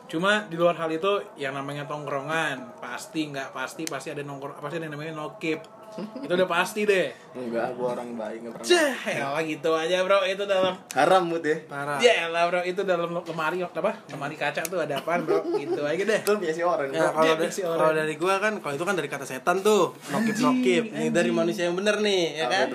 cuma 0.04 0.44
di 0.50 0.58
luar 0.58 0.76
hal 0.76 0.90
itu 0.90 1.22
yang 1.38 1.54
namanya 1.54 1.86
tongkrongan 1.86 2.76
pasti 2.82 3.30
nggak 3.30 3.54
pasti 3.54 3.86
pasti 3.86 4.10
ada 4.10 4.26
nongkrong 4.26 4.58
pasti 4.60 4.76
ada 4.82 4.90
yang 4.90 4.98
namanya 4.98 5.16
nokip. 5.16 5.64
Itu 5.94 6.34
udah 6.34 6.50
pasti 6.50 6.82
deh. 6.82 7.14
Enggak, 7.38 7.78
gua 7.78 7.94
orang 7.94 8.18
baik 8.18 8.42
enggak 8.42 8.52
pernah. 8.58 8.66
Cah, 8.66 8.98
ya 9.14 9.26
gitu 9.46 9.70
aja 9.72 9.96
bro. 10.02 10.26
Itu 10.26 10.44
dalam 10.44 10.74
Haram 10.90 11.22
mood 11.30 11.46
ya. 11.46 11.56
Parah. 11.70 11.98
Ya 12.02 12.26
lah 12.28 12.50
bro. 12.50 12.60
Itu 12.66 12.82
dalam 12.82 13.14
lemari 13.14 13.62
apa? 13.62 13.94
Lemari 14.10 14.34
kaca 14.34 14.60
tuh 14.66 14.82
ada 14.82 14.98
apaan 14.98 15.22
bro? 15.22 15.40
Gitu 15.54 15.80
aja 15.86 16.02
deh. 16.02 16.20
Itu 16.26 16.34
biasa 16.34 16.60
orang. 16.66 16.88
Ya 16.90 17.14
kalau 17.14 17.34
dari, 17.38 17.52
kalau 17.54 17.92
dari 17.94 18.14
gua 18.18 18.34
kan 18.42 18.52
kalau 18.58 18.74
itu 18.74 18.84
kan 18.84 18.94
dari 18.98 19.08
kata 19.08 19.24
setan 19.24 19.62
tuh 19.62 19.94
nokip 20.10 20.36
nokip. 20.42 20.84
Ini 20.90 21.08
dari 21.14 21.30
manusia 21.30 21.70
yang 21.70 21.78
bener 21.78 22.02
nih 22.02 22.42
ya 22.42 22.46
kan? 22.50 22.68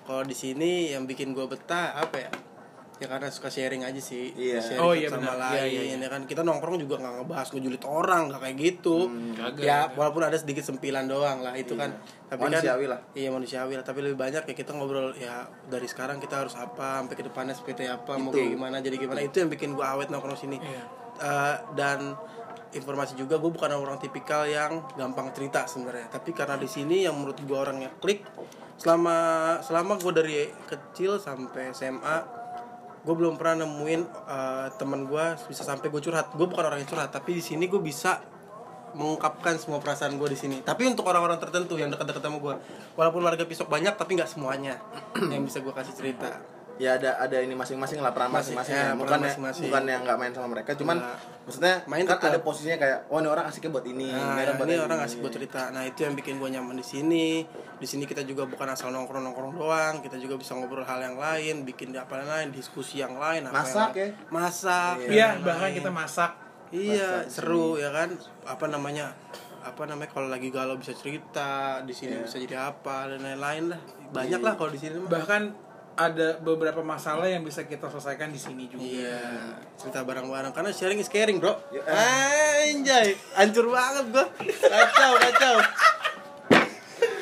kalau 0.00 0.26
di 0.26 0.34
sini 0.34 0.90
yang 0.90 1.06
bikin 1.06 1.30
gua 1.30 1.46
betah 1.46 1.94
apa 1.94 2.18
ya 2.18 2.30
ya 3.00 3.08
karena 3.08 3.26
suka 3.26 3.48
sharing 3.48 3.80
aja 3.80 3.96
sih 3.96 4.28
Iya. 4.30 4.60
sharing 4.60 4.78
Oh, 4.78 4.92
iya, 4.92 5.08
sama 5.08 5.24
benar. 5.24 5.32
Iya, 5.32 5.40
lain 5.40 5.70
iya, 5.72 5.82
iya. 5.82 5.96
ya 5.96 6.08
kan 6.08 6.22
kita 6.24 6.44
nongkrong 6.44 6.76
juga 6.76 7.00
nggak 7.00 7.14
ngebahas 7.18 7.48
ngejulit 7.50 7.82
orang 7.82 8.22
nggak 8.28 8.40
kayak 8.40 8.56
gitu 8.60 8.96
Kagak. 9.34 9.64
ya 9.64 9.78
walaupun 9.90 10.22
ada 10.22 10.36
sedikit 10.36 10.62
sempilan 10.62 11.04
doang 11.04 11.40
lah 11.40 11.56
itu 11.56 11.72
kan 11.74 11.96
tapi 12.26 12.44
Manusiawi 12.44 12.84
kan 12.84 12.92
lah. 12.92 13.00
iya 13.12 13.28
manusiawi 13.28 13.72
lah 13.74 13.82
tapi 13.82 13.98
lebih 14.00 14.14
banyak 14.14 14.44
ya 14.44 14.54
kita 14.54 14.70
ngobrol 14.70 15.16
ya 15.16 15.42
dari 15.64 15.88
sekarang 15.88 16.20
kita 16.20 16.38
harus 16.38 16.52
apa 16.54 17.00
sampai 17.00 17.16
ke 17.16 17.24
depannya 17.24 17.56
seperti 17.56 17.88
apa 17.88 18.14
mau 18.14 18.28
Itu. 18.28 18.38
kayak 18.38 18.50
gimana 18.52 18.76
jadi 18.78 18.96
gimana 18.96 19.20
itu 19.20 19.36
yang 19.38 19.48
bikin 19.48 19.72
gua 19.72 19.96
awet 19.96 20.08
nongkrong 20.08 20.36
sini 20.36 20.60
Iya. 20.60 20.84
Eh, 21.18 21.56
dan 21.74 22.12
informasi 22.70 23.12
juga 23.14 23.34
gue 23.36 23.50
bukan 23.50 23.66
orang 23.68 23.98
tipikal 23.98 24.44
yang 24.44 24.86
gampang 24.94 25.32
cerita 25.32 25.64
sebenarnya 25.64 26.06
tapi 26.08 26.30
karena 26.30 26.54
di 26.54 26.64
sini 26.64 27.02
yang 27.02 27.12
menurut 27.12 27.36
gue 27.36 27.52
orangnya 27.52 27.90
klik 27.96 28.22
selama 28.76 29.16
selama 29.60 29.98
gue 29.98 30.12
dari 30.12 30.34
kecil 30.64 31.18
sampai 31.18 31.68
SMA 31.70 32.39
gue 33.00 33.14
belum 33.16 33.40
pernah 33.40 33.64
nemuin 33.64 34.00
eh, 34.06 34.68
teman 34.76 35.08
gue 35.08 35.24
bisa 35.48 35.62
sampai 35.64 35.88
gue 35.88 36.00
curhat. 36.00 36.32
Gue 36.36 36.46
bukan 36.46 36.64
orang 36.66 36.84
yang 36.84 36.90
curhat 36.90 37.10
tapi 37.12 37.36
di 37.36 37.42
sini 37.42 37.66
gue 37.66 37.80
bisa 37.80 38.20
mengungkapkan 38.90 39.54
semua 39.54 39.78
perasaan 39.78 40.18
gue 40.18 40.28
di 40.30 40.38
sini. 40.38 40.56
Tapi 40.60 40.86
untuk 40.90 41.06
orang-orang 41.06 41.38
tertentu 41.38 41.78
yang 41.78 41.88
dekat-dekat 41.88 42.20
sama 42.20 42.38
gue 42.38 42.54
walaupun 42.98 43.22
warga 43.24 43.44
pisok 43.46 43.70
banyak 43.70 43.94
tapi 43.96 44.18
nggak 44.18 44.30
semuanya 44.30 44.76
yang 45.32 45.46
bisa 45.46 45.62
gue 45.62 45.72
kasih 45.72 45.94
cerita 45.96 46.59
Ya 46.80 46.96
ada 46.96 47.12
ada 47.14 47.36
ini 47.36 47.52
masing-masing 47.52 48.00
lah 48.00 48.08
peran 48.08 48.32
Masing- 48.32 48.56
masing-masing. 48.56 48.72
ya, 48.72 48.84
ya. 48.86 48.96
Bukan 48.96 49.12
ya- 49.12 49.24
masing-masing. 49.28 49.64
bukan 49.68 49.82
yang 49.84 50.00
nggak 50.00 50.16
main 50.16 50.32
sama 50.32 50.48
mereka, 50.48 50.72
cuman 50.72 50.96
Nggak. 50.96 51.16
maksudnya 51.44 51.74
Main 51.84 52.02
kan 52.02 52.16
tetap. 52.16 52.30
ada 52.30 52.38
posisinya 52.40 52.78
kayak, 52.78 52.98
oh 53.06 53.18
ini 53.18 53.28
orang 53.28 53.44
asiknya 53.44 53.70
buat 53.70 53.84
ini, 53.84 54.08
Nah, 54.08 54.32
orang 54.34 54.56
buat 54.56 54.64
ini 54.66 54.76
orang 54.78 54.88
ini." 54.90 55.02
ngasih 55.04 55.16
buat 55.20 55.32
cerita. 55.34 55.62
Nah, 55.68 55.82
itu 55.84 56.00
yang 56.00 56.14
bikin 56.14 56.34
gue 56.34 56.48
nyaman 56.48 56.72
di 56.72 56.86
sini. 56.86 57.44
Di 57.76 57.84
sini 57.84 58.04
kita 58.04 58.24
juga 58.24 58.42
bukan 58.44 58.64
asal 58.66 58.88
nongkrong-nongkrong 58.90 59.52
doang, 59.54 59.94
kita 59.98 60.16
juga 60.16 60.34
bisa 60.34 60.56
ngobrol 60.56 60.80
hal 60.82 60.98
yang 60.98 61.14
lain, 61.14 61.62
bikin 61.62 61.92
apa 61.92 62.16
yang 62.16 62.28
lain, 62.28 62.48
diskusi 62.50 62.96
yang 62.98 63.12
lain, 63.14 63.44
apa 63.44 63.60
Masak 63.60 63.76
yang 63.90 63.92
lain. 63.92 64.00
ya? 64.00 64.32
Masak. 64.32 64.94
Iya. 64.96 65.04
Iya, 65.06 65.26
yang 65.28 65.44
bahkan 65.44 65.62
lain. 65.66 65.76
kita 65.76 65.90
masak. 65.92 66.32
Iya, 66.70 67.08
masak 67.20 67.28
seru 67.30 67.76
ya 67.76 67.90
kan? 67.90 68.08
Apa 68.46 68.64
namanya? 68.66 69.12
Apa 69.60 69.84
namanya 69.84 70.08
kalau 70.08 70.26
lagi 70.26 70.48
galau 70.48 70.74
bisa 70.74 70.94
cerita, 70.94 71.82
di 71.82 71.92
sini 71.92 72.16
Iya. 72.16 72.24
bisa 72.24 72.36
jadi 72.38 72.56
apa 72.58 73.04
dan 73.06 73.20
lain-lain 73.20 73.68
lah. 73.68 73.80
Banyak 74.10 74.40
lah 74.40 74.56
kalau 74.56 74.70
di 74.70 74.78
sini. 74.78 74.96
Bahkan 74.98 75.68
ada 76.00 76.40
beberapa 76.40 76.80
masalah 76.80 77.28
yang 77.28 77.44
bisa 77.44 77.68
kita 77.68 77.92
selesaikan 77.92 78.32
di 78.32 78.40
sini 78.40 78.64
juga. 78.72 78.80
Iya, 78.80 79.20
cerita 79.76 80.00
bareng-bareng 80.00 80.48
karena 80.56 80.72
sharing 80.72 80.96
is 80.96 81.12
caring, 81.12 81.36
Bro. 81.36 81.60
Ya, 81.68 81.84
Anjay, 81.84 83.20
hancur 83.36 83.68
banget 83.68 84.08
gua. 84.08 84.24
Kacau, 84.48 85.12
kacau. 85.20 85.56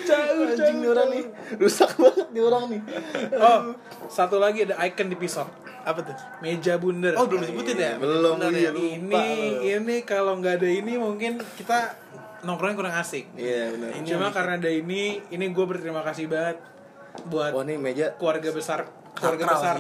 Jauh, 0.07 0.47
Anjing 0.47 0.77
nih 0.79 0.89
orang 0.95 1.09
nih, 1.11 1.25
rusak 1.59 1.91
banget 1.99 2.27
nih 2.31 2.43
orang 2.47 2.65
nih. 2.71 2.81
Oh, 3.35 3.59
satu 4.07 4.39
lagi 4.39 4.63
ada 4.63 4.79
icon 4.87 5.11
di 5.11 5.19
pisau. 5.19 5.51
Apa 5.83 6.01
tuh? 6.07 6.15
Meja 6.39 6.79
bundar. 6.79 7.19
Oh, 7.19 7.27
belum 7.27 7.43
disebutin 7.43 7.77
ya? 7.77 7.93
Belum, 7.99 8.39
Benar 8.39 8.55
iya. 8.55 8.71
ya? 8.71 8.73
lupa 8.73 9.21
ini 9.27 9.75
ini 9.75 9.97
kalau 10.07 10.39
nggak 10.39 10.63
ada 10.63 10.69
ini 10.71 10.95
mungkin 10.97 11.43
kita 11.59 11.99
nongkrongnya 12.47 12.77
kurang 12.79 12.95
asik. 12.95 13.27
Iya 13.35 13.75
benar. 13.75 13.91
Cuma 14.07 14.31
yang 14.31 14.35
karena 14.35 14.55
ada 14.55 14.71
ini, 14.71 15.19
ini 15.35 15.45
gue 15.51 15.65
berterima 15.67 16.07
kasih 16.07 16.31
banget 16.31 16.63
buat 17.27 17.51
Oh 17.53 17.65
meja 17.65 18.15
keluarga 18.15 18.51
besar 18.53 18.87
keluarga 19.15 19.45
Sakral 19.45 19.59
besar 19.59 19.79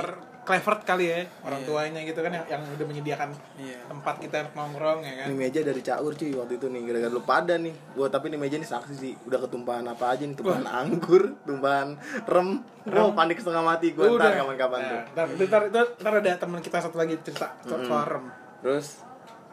Clevert 0.49 0.81
kali 0.81 1.13
ya 1.13 1.21
orang 1.45 1.61
Iya. 1.61 1.69
tuanya 1.69 2.01
gitu 2.09 2.25
kan 2.25 2.33
yang, 2.33 2.47
yang 2.49 2.63
udah 2.65 2.87
menyediakan 2.89 3.29
Iya. 3.61 3.85
tempat 3.85 4.17
kita 4.17 4.49
nongkrong 4.57 5.05
ya 5.05 5.13
kan? 5.21 5.27
Ini 5.29 5.35
meja 5.37 5.61
dari 5.61 5.83
caur 5.85 6.17
cuy 6.17 6.33
waktu 6.33 6.57
itu 6.57 6.67
nih 6.73 6.81
gara-gara 6.89 7.13
lu 7.13 7.21
pada 7.21 7.61
nih. 7.61 7.75
Gua 7.93 8.09
tapi 8.09 8.33
ini 8.33 8.41
meja 8.41 8.57
nih 8.57 8.65
saksi 8.65 8.95
sih 8.97 9.13
udah 9.29 9.45
ketumpahan 9.45 9.85
apa 9.85 10.09
aja 10.09 10.25
nih 10.25 10.33
tumpahan 10.33 10.65
anggur 10.65 11.37
tumpahan 11.45 12.01
rem. 12.25 12.65
Gua 12.81 13.13
panik 13.13 13.37
setengah 13.37 13.61
mati 13.61 13.93
gua 13.93 14.09
ntar 14.17 14.41
kapan-kapan 14.41 14.79
tuh. 14.81 14.97
Nah, 14.97 15.05
ntar, 15.13 15.27
ntar, 15.37 15.63
ntar, 15.69 15.87
ntar 16.01 16.13
ada 16.17 16.31
teman 16.41 16.61
kita 16.65 16.81
satu 16.81 16.97
lagi 16.97 17.21
cerita 17.21 17.53
soal 17.61 18.09
rem. 18.09 18.25
Terus 18.65 19.05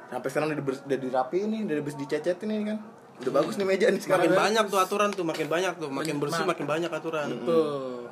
sampai 0.07 0.29
sekarang 0.31 0.47
udah, 0.49 0.63
udah 0.63 0.99
dirapi 1.01 1.37
nih 1.43 1.59
udah 1.67 1.75
habis 1.75 1.99
dicecetin 1.99 2.47
ini 2.47 2.71
kan 2.71 2.79
udah 3.15 3.31
bagus 3.31 3.55
nih 3.55 3.63
meja 3.63 3.87
nih 3.87 4.01
sekarang 4.03 4.27
Makin 4.27 4.35
kan. 4.35 4.43
banyak 4.43 4.65
tuh 4.67 4.79
aturan 4.83 5.09
tuh, 5.15 5.23
makin 5.23 5.47
banyak 5.47 5.73
tuh, 5.79 5.87
makin 5.87 6.15
bersih 6.19 6.43
Ma- 6.43 6.51
makin 6.51 6.65
banyak 6.67 6.91
aturan. 6.91 7.27
tuh 7.47 8.05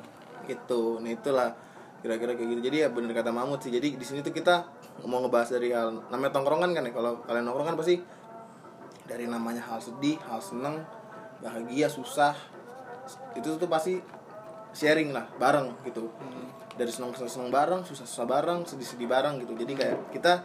gitu. 0.44 1.00
Nah 1.00 1.10
itulah 1.12 1.50
kira-kira 2.04 2.36
kayak 2.36 2.48
gitu. 2.56 2.60
Jadi 2.68 2.76
ya 2.84 2.88
bener 2.92 3.16
kata 3.16 3.32
Mahmud 3.32 3.60
sih. 3.60 3.72
Jadi 3.72 3.96
di 3.96 4.04
sini 4.04 4.20
tuh 4.20 4.32
kita 4.32 4.68
mau 5.08 5.24
ngebahas 5.24 5.56
dari 5.56 5.72
hal 5.72 6.04
namanya 6.12 6.36
tongkrongan 6.36 6.70
kan 6.76 6.84
ya. 6.84 6.92
Kalau 6.92 7.24
kalian 7.24 7.44
nongkrong 7.48 7.68
kan 7.72 7.76
pasti 7.80 7.96
dari 9.04 9.24
namanya 9.28 9.64
hal 9.68 9.80
sedih 9.80 10.16
hal 10.28 10.40
seneng 10.40 10.84
bahagia 11.44 11.88
susah 11.92 12.32
itu 13.36 13.56
tuh 13.60 13.68
pasti 13.68 14.00
sharing 14.72 15.12
lah 15.12 15.28
bareng 15.40 15.72
gitu. 15.84 16.12
Dari 16.76 16.90
seneng 16.92 17.16
seneng 17.16 17.48
bareng 17.48 17.84
susah 17.88 18.04
susah 18.04 18.26
bareng 18.28 18.68
sedih 18.68 18.84
sedih 18.84 19.08
bareng 19.08 19.40
gitu. 19.40 19.56
Jadi 19.56 19.72
kayak 19.72 20.12
kita 20.12 20.44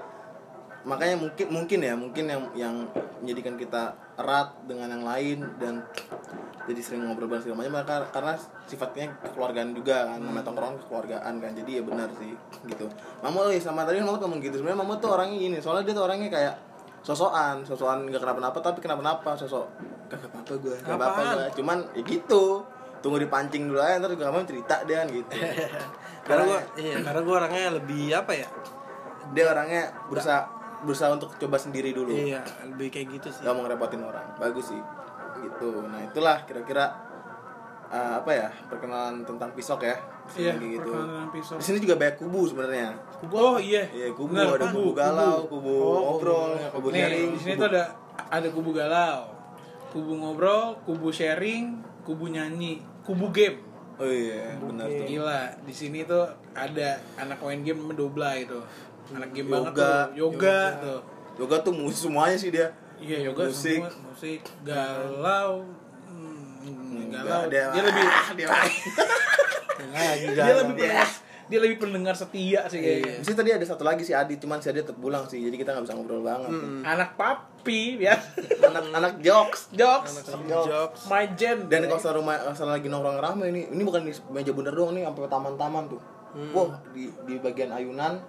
makanya 0.87 1.19
mungkin 1.19 1.47
mungkin 1.51 1.79
ya 1.83 1.93
mungkin 1.99 2.23
yang 2.23 2.41
yang 2.55 2.75
menjadikan 3.19 3.59
kita 3.59 3.99
erat 4.19 4.51
dengan 4.67 4.91
yang 4.91 5.03
lain 5.07 5.37
dan 5.57 5.79
jadi 6.67 6.81
sering 6.85 7.07
ngobrol 7.07 7.31
bareng 7.31 7.41
segala 7.41 7.65
macam 7.65 7.81
karena, 7.87 8.05
karena 8.13 8.33
sifatnya 8.69 9.05
kekeluargaan 9.25 9.73
juga 9.73 10.05
kan 10.05 10.19
namanya 10.21 10.45
tongkrongan 10.45 10.77
kekeluargaan 10.85 11.33
kan 11.41 11.51
jadi 11.55 11.71
ya 11.79 11.83
benar 11.87 12.09
sih 12.19 12.35
gitu. 12.67 12.85
Mama 13.25 13.49
eh 13.49 13.57
sama 13.57 13.87
tadi 13.87 14.03
mama 14.03 14.21
ngomong 14.21 14.43
gitu 14.43 14.61
sebenarnya 14.61 14.83
mama 14.83 14.99
tuh 15.01 15.15
orangnya 15.15 15.39
gini 15.39 15.57
soalnya 15.57 15.87
dia 15.87 15.95
tuh 15.97 16.05
orangnya 16.05 16.29
kayak 16.29 16.55
sosokan 16.99 17.63
sosokan 17.63 18.05
nggak 18.11 18.21
kenapa-napa 18.21 18.59
tapi 18.59 18.83
kenapa-napa 18.83 19.31
sosok 19.39 19.65
gak 20.11 20.19
apa-apa 20.19 20.53
gue 20.59 20.75
gak 20.83 20.97
apa-apa 20.99 21.21
gue 21.31 21.45
cuman 21.63 21.77
ya 21.95 22.01
gitu 22.03 22.65
tunggu 22.99 23.17
dipancing 23.23 23.71
dulu 23.71 23.79
aja 23.79 24.03
ntar 24.03 24.11
juga 24.11 24.27
kamu 24.27 24.43
cerita 24.43 24.75
dia 24.83 25.03
kan 25.03 25.07
gitu. 25.07 25.31
Karena 26.27 26.43
gue 26.45 26.59
iya 26.77 26.95
karena 27.01 27.19
gue 27.25 27.35
orangnya 27.41 27.65
lebih 27.73 28.13
apa 28.13 28.31
ya? 28.37 28.47
Dia 29.33 29.49
orangnya 29.49 29.89
berusaha 30.13 30.58
berusaha 30.81 31.11
untuk 31.11 31.35
coba 31.35 31.57
sendiri 31.57 31.91
dulu. 31.91 32.11
Iya 32.11 32.39
lebih 32.65 32.87
kayak 32.89 33.07
gitu 33.19 33.27
sih. 33.29 33.41
Gak 33.43 33.53
mau 33.53 33.63
ngerepotin 33.63 34.01
orang. 34.01 34.25
Bagus 34.37 34.71
sih. 34.71 34.81
Gitu. 35.39 35.69
Nah 35.85 35.99
itulah 36.03 36.43
kira-kira 36.43 36.91
uh, 37.89 38.19
apa 38.19 38.31
ya 38.31 38.47
perkenalan 38.67 39.23
tentang 39.23 39.51
pisok 39.53 39.83
ya. 39.83 39.95
Iya, 40.37 40.53
Kayak 40.55 40.71
gitu. 40.77 40.91
perkenalan 40.93 41.25
di 41.33 41.63
sini 41.65 41.77
juga 41.81 41.95
banyak 41.97 42.15
kubu 42.21 42.41
sebenarnya. 42.45 42.87
Oh 43.33 43.57
iya. 43.57 43.83
Iya, 43.89 44.13
kubu. 44.13 44.31
Benar, 44.31 44.55
ada 44.55 44.67
kubu, 44.69 44.91
galau, 44.93 45.37
kubu. 45.49 45.73
ngobrol, 45.99 46.51
kubu 46.69 46.87
Nih, 46.93 47.01
sharing. 47.01 47.29
di 47.33 47.39
sini 47.39 47.53
kubu- 47.53 47.61
tuh 47.61 47.67
ada 47.73 47.83
ada 48.29 48.47
kubu 48.53 48.69
galau, 48.71 49.19
kubu 49.89 50.11
ngobrol, 50.15 50.63
kubu 50.85 51.09
sharing, 51.09 51.81
kubu 52.05 52.29
nyanyi, 52.29 52.79
kubu 53.01 53.33
game. 53.33 53.57
Oh 53.99 54.07
iya, 54.07 54.55
benar 54.55 54.87
tuh. 54.87 55.05
Gila, 55.11 55.41
di 55.67 55.73
sini 55.75 56.07
tuh 56.07 56.23
ada 56.55 56.95
anak 57.19 57.43
main 57.43 57.59
game 57.67 57.83
namanya 57.83 57.99
Dobla 57.99 58.31
itu. 58.39 58.59
Anak 59.11 59.29
game 59.31 59.47
banget 59.47 59.71
Yoga. 59.71 59.89
tuh. 59.89 60.05
Yoga, 60.15 60.59
tuh. 60.77 60.99
Yoga 61.37 61.55
tuh 61.61 61.73
musik 61.73 61.99
semuanya 62.05 62.35
sih 62.35 62.49
dia. 62.49 62.67
Iya, 62.99 63.31
yoga 63.31 63.47
Musik. 63.47 63.79
semua 63.79 63.91
musik 64.05 64.41
galau. 64.61 65.63
Hmm, 66.03 67.07
galau. 67.09 67.47
Enggak, 67.47 67.71
Dia, 67.71 67.81
lebih 67.81 68.03
Ah, 68.05 68.27
dia 68.37 68.47
lagi 68.47 68.77
dia 70.27 70.35
galau. 70.35 70.57
lebih 70.61 70.75
pendengar, 70.75 71.07
dia 71.47 71.59
lebih 71.59 71.77
pendengar 71.79 72.13
setia 72.13 72.61
sih 72.67 72.77
kayaknya. 72.77 73.13
Mesti 73.17 73.33
tadi 73.33 73.49
ada 73.49 73.63
satu 73.63 73.81
lagi 73.81 74.03
si 74.03 74.11
Adi, 74.11 74.35
cuman 74.35 74.59
si 74.59 74.67
Adi 74.67 74.83
tetap 74.83 74.99
pulang 74.99 75.23
sih, 75.25 75.39
jadi 75.39 75.55
kita 75.55 75.71
nggak 75.71 75.85
bisa 75.87 75.95
ngobrol 75.95 76.19
banget. 76.19 76.51
Anak 76.83 77.15
papi 77.15 77.81
ya. 77.97 78.19
Anak-anak 78.67 79.23
jokes. 79.23 79.71
Jokes. 79.71 80.19
jokes 80.43 81.07
My 81.07 81.23
gen. 81.33 81.65
Dan 81.65 81.87
kalau 81.87 82.19
rumah 82.19 82.35
kalau 82.51 82.69
lagi 82.69 82.85
nongkrong 82.85 83.17
rame 83.17 83.43
ini, 83.47 83.71
ini 83.71 83.81
bukan 83.81 84.03
di 84.03 84.11
meja 84.29 84.51
bundar 84.51 84.75
doang 84.75 84.91
nih, 84.91 85.07
sampai 85.07 85.25
taman-taman 85.25 85.83
tuh. 85.87 86.01
Wah, 86.51 86.77
di 86.91 87.07
di 87.23 87.39
bagian 87.39 87.71
ayunan 87.71 88.19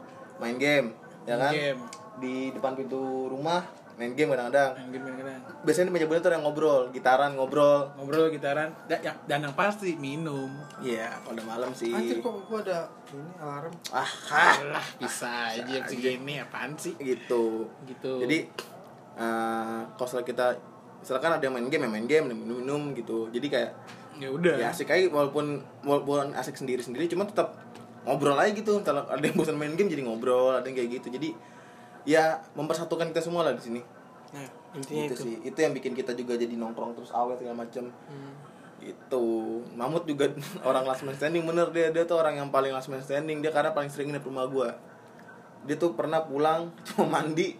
main 0.40 0.56
game, 0.56 0.96
ya 1.22 1.36
kan? 1.36 1.52
Game. 1.52 1.80
Di 2.16 2.34
depan 2.50 2.72
pintu 2.74 2.98
rumah 3.28 3.60
main 3.94 4.12
game 4.12 4.32
kadang-kadang. 4.32 4.72
Main 4.74 4.90
game 4.90 5.04
kadang 5.14 5.40
Biasanya 5.60 5.86
di 5.86 5.92
meja 5.92 6.06
bundar 6.08 6.20
tuh 6.20 6.30
yang 6.30 6.40
ngobrol, 6.40 6.88
gitaran 6.88 7.36
ngobrol. 7.36 7.92
ngobrol 7.94 8.28
gitaran 8.28 8.72
dan 8.88 8.98
yang, 9.00 9.16
dan 9.24 9.38
yang 9.44 9.52
pasti 9.52 9.92
minum 9.94 10.48
Iya, 10.80 11.20
kalau 11.20 11.36
udah 11.36 11.44
malam 11.46 11.70
sih. 11.70 11.92
anjir 11.92 12.18
kok 12.18 12.32
gue 12.32 12.58
ada 12.64 12.88
ini 13.12 13.30
alarm 13.36 13.72
Ah, 13.92 14.08
ah, 14.32 14.56
lah 14.72 14.86
bisa 14.96 15.28
aja 15.52 15.84
segini 15.84 16.40
apaan 16.40 16.72
sih 16.74 16.96
gitu. 16.96 17.68
gitu 17.84 18.24
Jadi 18.24 18.48
eh 19.16 19.80
kalau 19.92 20.22
kita 20.22 20.56
misalkan 20.96 21.32
ada 21.32 21.42
yang 21.42 21.52
main 21.52 21.68
game, 21.68 21.84
ya 21.84 21.90
main 21.90 22.06
game, 22.06 22.24
minum 22.26 22.56
minum 22.60 22.82
gitu. 22.92 23.28
Jadi 23.28 23.46
kayak 23.48 23.70
ya 24.16 24.28
udah 24.28 24.56
ya 24.56 24.68
asik 24.68 24.88
aja 24.88 25.08
walaupun 25.08 25.60
walaupun 25.80 26.32
asik 26.32 26.52
sendiri 26.54 26.80
sendiri, 26.80 27.04
cuma 27.04 27.24
tetap 27.24 27.52
ngobrol 28.04 28.36
aja 28.36 28.52
gitu. 28.52 28.80
Kalau 28.80 29.04
ada 29.06 29.20
yang 29.20 29.36
bosan 29.36 29.56
main 29.56 29.74
game 29.76 29.90
jadi 29.90 30.02
ngobrol, 30.04 30.56
ada 30.56 30.66
yang 30.66 30.76
kayak 30.76 31.00
gitu. 31.00 31.08
Jadi 31.12 31.36
ya 32.08 32.40
mempersatukan 32.56 33.12
kita 33.12 33.20
semua 33.20 33.44
lah 33.44 33.54
di 33.56 33.62
sini. 33.62 33.82
nah 34.30 34.46
intinya 34.76 35.10
Itu 35.10 35.14
itu 35.14 35.22
sih. 35.26 35.36
Itu 35.42 35.58
yang 35.60 35.72
bikin 35.74 35.92
kita 35.92 36.14
juga 36.14 36.38
jadi 36.38 36.54
nongkrong 36.54 36.94
terus 36.96 37.10
awet 37.10 37.42
segala 37.42 37.66
macem 37.66 37.90
Itu 38.80 39.24
Mamut 39.76 40.06
juga 40.08 40.30
orang 40.68 40.86
last 40.86 41.04
man 41.04 41.12
standing 41.12 41.44
bener 41.44 41.68
dia 41.74 41.92
dia 41.92 42.06
tuh 42.06 42.16
orang 42.16 42.40
yang 42.40 42.48
paling 42.48 42.72
last 42.72 42.88
man 42.88 43.02
standing 43.02 43.44
dia 43.44 43.52
karena 43.52 43.74
paling 43.74 43.90
sering 43.92 44.14
nginep 44.14 44.24
rumah 44.24 44.46
gua. 44.48 44.68
Dia 45.68 45.76
tuh 45.76 45.92
pernah 45.92 46.24
pulang 46.24 46.72
cuma 46.88 47.20
mandi 47.20 47.58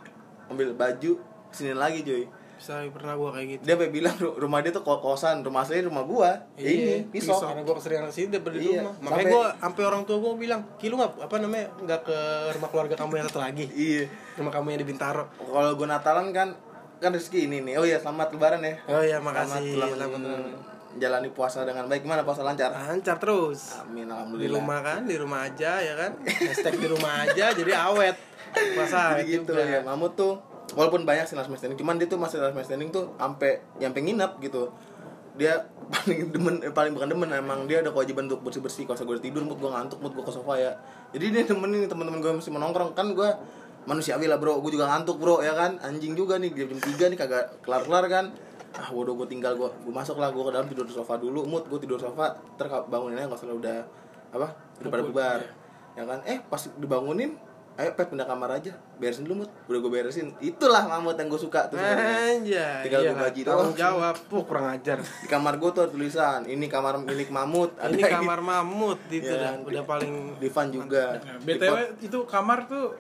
ambil 0.49 0.73
baju 0.73 1.21
sini 1.51 1.75
lagi 1.77 2.07
cuy. 2.07 2.25
Bisa 2.61 2.85
pernah 2.87 3.17
gue 3.17 3.31
kayak 3.33 3.47
gitu 3.49 3.63
Dia 3.63 3.73
sampai 3.73 3.89
bilang 3.89 4.13
"Ru- 4.15 4.37
rumah 4.37 4.61
dia 4.61 4.69
tuh 4.69 4.85
ko- 4.85 5.01
kosan, 5.01 5.41
rumah 5.41 5.65
asli 5.65 5.81
rumah 5.81 6.05
gua. 6.05 6.37
Ya 6.55 6.69
ini 6.69 7.09
pisau. 7.09 7.41
karena 7.41 7.63
gue 7.63 7.73
keseringan 7.73 8.05
ke 8.05 8.15
sini 8.15 8.29
daripada 8.29 8.55
di 8.55 8.69
Iya, 8.69 8.85
rumah 8.85 8.95
makanya 9.01 9.17
sampai- 9.17 9.33
gue 9.33 9.47
sampai 9.59 9.83
orang 9.83 10.03
tua 10.05 10.17
gue 10.21 10.33
bilang 10.39 10.61
ki 10.77 10.87
lu 10.87 10.95
nggak 10.95 11.13
apa 11.21 11.35
namanya 11.39 11.67
nggak 11.79 12.01
ke 12.05 12.19
rumah 12.53 12.69
keluarga 12.69 12.95
kamu 12.95 13.13
yang 13.15 13.27
satu 13.27 13.41
lagi 13.41 13.65
Iya. 13.67 14.05
rumah 14.37 14.53
kamu 14.53 14.67
yang 14.71 14.81
di 14.81 14.89
Bintaro 14.89 15.25
Kalau 15.35 15.71
gua 15.73 15.89
Natalan 15.89 16.29
kan 16.31 16.49
kan 16.99 17.11
rezeki 17.11 17.41
ini 17.43 17.65
nih. 17.65 17.75
Oh 17.75 17.83
iya, 17.83 17.97
selamat 17.97 18.29
lebaran 18.31 18.61
ya. 18.61 18.77
oh 18.87 19.01
iya 19.01 19.17
Selamat 19.17 19.25
makasih 19.49 19.73
selamat 19.73 19.97
selamat 19.97 20.69
jalani 20.93 21.31
puasa 21.31 21.63
dengan 21.63 21.85
baik. 21.87 22.03
Gimana 22.03 22.21
puasa 22.21 22.43
lancar? 22.43 22.69
lancar 22.69 23.17
terus 23.17 23.79
Amin 23.79 24.05
di 24.05 24.11
alhamdulillah. 24.11 24.53
rumah 24.53 24.79
kan 24.83 25.01
di 25.03 25.17
rumah 25.17 25.41
aja 25.43 25.79
ya 25.79 25.95
kan 25.95 26.13
hashtag 26.21 26.77
di 26.77 26.87
rumah 26.87 27.25
aja 27.25 27.55
jadi 27.55 27.73
awet 27.81 28.19
puasa 28.77 29.17
Jadi 29.17 29.33
gitu 29.33 29.55
juga. 29.55 29.65
ya 29.65 29.81
mamut 29.81 30.13
tuh 30.13 30.35
walaupun 30.77 31.03
banyak 31.03 31.27
sih 31.27 31.37
last 31.39 31.51
man 31.51 31.59
standing 31.59 31.79
cuman 31.79 31.99
dia 31.99 32.07
tuh 32.07 32.19
masih 32.21 32.39
last 32.39 32.55
man 32.55 32.65
standing 32.67 32.91
tuh 32.93 33.15
sampai 33.17 33.63
nyampe 33.81 33.99
nginep 34.03 34.33
gitu. 34.45 34.71
Dia 35.39 35.57
paling 35.95 36.31
demen 36.31 36.55
eh, 36.61 36.73
paling 36.75 36.93
bukan 36.93 37.09
demen 37.11 37.29
emang 37.33 37.65
dia 37.65 37.81
ada 37.81 37.91
kewajiban 37.91 38.29
untuk 38.29 38.45
bersih 38.45 38.63
bersih 38.63 38.85
kalau 38.85 38.99
gue 39.15 39.23
tidur 39.23 39.43
mood 39.47 39.59
gue 39.59 39.71
ngantuk 39.71 39.99
mood 40.03 40.13
gue 40.15 40.25
ke 40.25 40.33
sofa 40.35 40.55
ya. 40.59 40.73
Jadi 41.17 41.27
dia 41.33 41.43
nemenin 41.49 41.89
teman-teman 41.91 42.21
gue 42.23 42.33
masih 42.39 42.53
menongkrong 42.53 42.93
kan 42.95 43.11
gue 43.17 43.31
manusiawi 43.89 44.29
lah 44.29 44.37
bro. 44.37 44.61
Gue 44.61 44.77
juga 44.77 44.91
ngantuk 44.91 45.17
bro 45.19 45.41
ya 45.41 45.57
kan? 45.57 45.81
Anjing 45.81 46.15
juga 46.15 46.37
nih 46.37 46.53
jam 46.53 46.79
tiga 46.79 47.09
nih 47.09 47.19
kagak 47.19 47.63
kelar 47.65 47.83
kelar 47.89 48.05
kan? 48.07 48.25
Ah 48.77 48.87
bodoh 48.95 49.19
gue 49.19 49.27
tinggal 49.27 49.57
gue 49.59 49.67
gue 49.67 49.95
masuk 49.95 50.21
lah 50.21 50.31
gue 50.31 50.43
ke 50.45 50.53
dalam 50.55 50.67
tidur 50.69 50.85
di 50.87 50.95
sofa 50.95 51.17
dulu. 51.17 51.49
Mood 51.49 51.67
gue 51.67 51.79
tidur 51.83 51.97
di 51.99 52.05
sofa 52.05 52.37
ter 52.55 52.69
banguninnya 52.69 53.27
nggak 53.27 53.41
salah 53.41 53.57
udah 53.57 53.79
apa 54.31 54.47
udah 54.85 54.91
pada 54.93 55.03
bubar 55.03 55.41
ya 55.99 56.05
kan? 56.07 56.21
Eh 56.29 56.39
pas 56.47 56.63
dibangunin 56.79 57.35
ayo 57.73 57.91
pet 57.93 58.07
pindah 58.07 58.25
kamar 58.25 58.51
aja. 58.53 58.73
Beresin 58.97 59.23
dulu 59.23 59.43
mut. 59.43 59.51
Udah 59.65 59.79
gue 59.79 59.91
beresin. 59.91 60.35
Itulah 60.39 60.85
mamut 60.87 61.15
yang 61.15 61.27
gue 61.27 61.39
suka 61.39 61.65
tuh 61.67 61.75
sebenarnya. 61.75 62.17
Anjay, 62.35 62.81
Tinggal 62.83 63.01
iya 63.01 63.09
gua 63.09 63.17
lah, 63.17 63.25
gaji 63.27 63.41
doang. 63.43 63.73
jawab, 63.75 64.15
Puh, 64.27 64.43
kurang 64.43 64.67
ajar. 64.71 64.99
di 65.01 65.27
kamar 65.27 65.55
gue 65.57 65.71
tuh 65.71 65.81
ada 65.81 65.91
tulisan 65.91 66.41
ini 66.45 66.67
kamar 66.67 66.99
milik 66.99 67.29
mamut. 67.29 67.73
Ada 67.75 67.91
Ini 67.91 68.03
kamar 68.03 68.39
mamut 68.41 69.01
itu 69.09 69.25
Ya, 69.27 69.41
dah, 69.41 69.53
di- 69.55 69.65
udah 69.67 69.83
paling 69.83 70.13
Divan 70.37 70.67
juga. 70.69 71.05
Nah, 71.17 71.39
btw 71.39 71.75
itu 72.01 72.19
kamar 72.25 72.59
tuh 72.67 72.93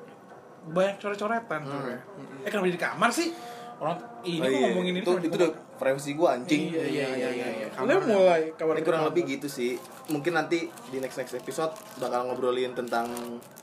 banyak 0.63 0.97
coret-coretan 0.99 1.61
tuh 1.63 1.81
ya. 1.87 1.99
eh 2.41 2.49
kenapa 2.49 2.69
di 2.69 2.77
kamar 2.79 3.09
sih 3.11 3.33
orang 3.81 3.97
ini. 4.23 4.39
Oh, 4.39 4.45
kok 4.45 4.53
iya. 4.53 4.61
ngomongin 4.71 4.95
ini 4.95 5.01
itu 5.01 5.13
itu 5.25 5.37
udah 5.41 5.51
privacy 5.81 6.11
gue 6.13 6.29
anjing 6.29 6.63
iya 6.69 6.85
iya 6.85 7.07
iya 7.17 7.29
iya, 7.33 7.49
iya. 7.65 7.67
Kamar- 7.73 8.05
Udah 8.05 8.13
mulai 8.13 8.43
kamar 8.53 8.75
ini 8.77 8.85
kurang 8.85 9.05
lebih 9.09 9.23
gitu 9.25 9.49
sih 9.49 9.81
mungkin 10.13 10.37
nanti 10.37 10.69
di 10.93 10.99
next 11.01 11.17
next 11.17 11.33
episode 11.33 11.73
bakal 11.97 12.29
ngobrolin 12.29 12.77
tentang 12.77 13.09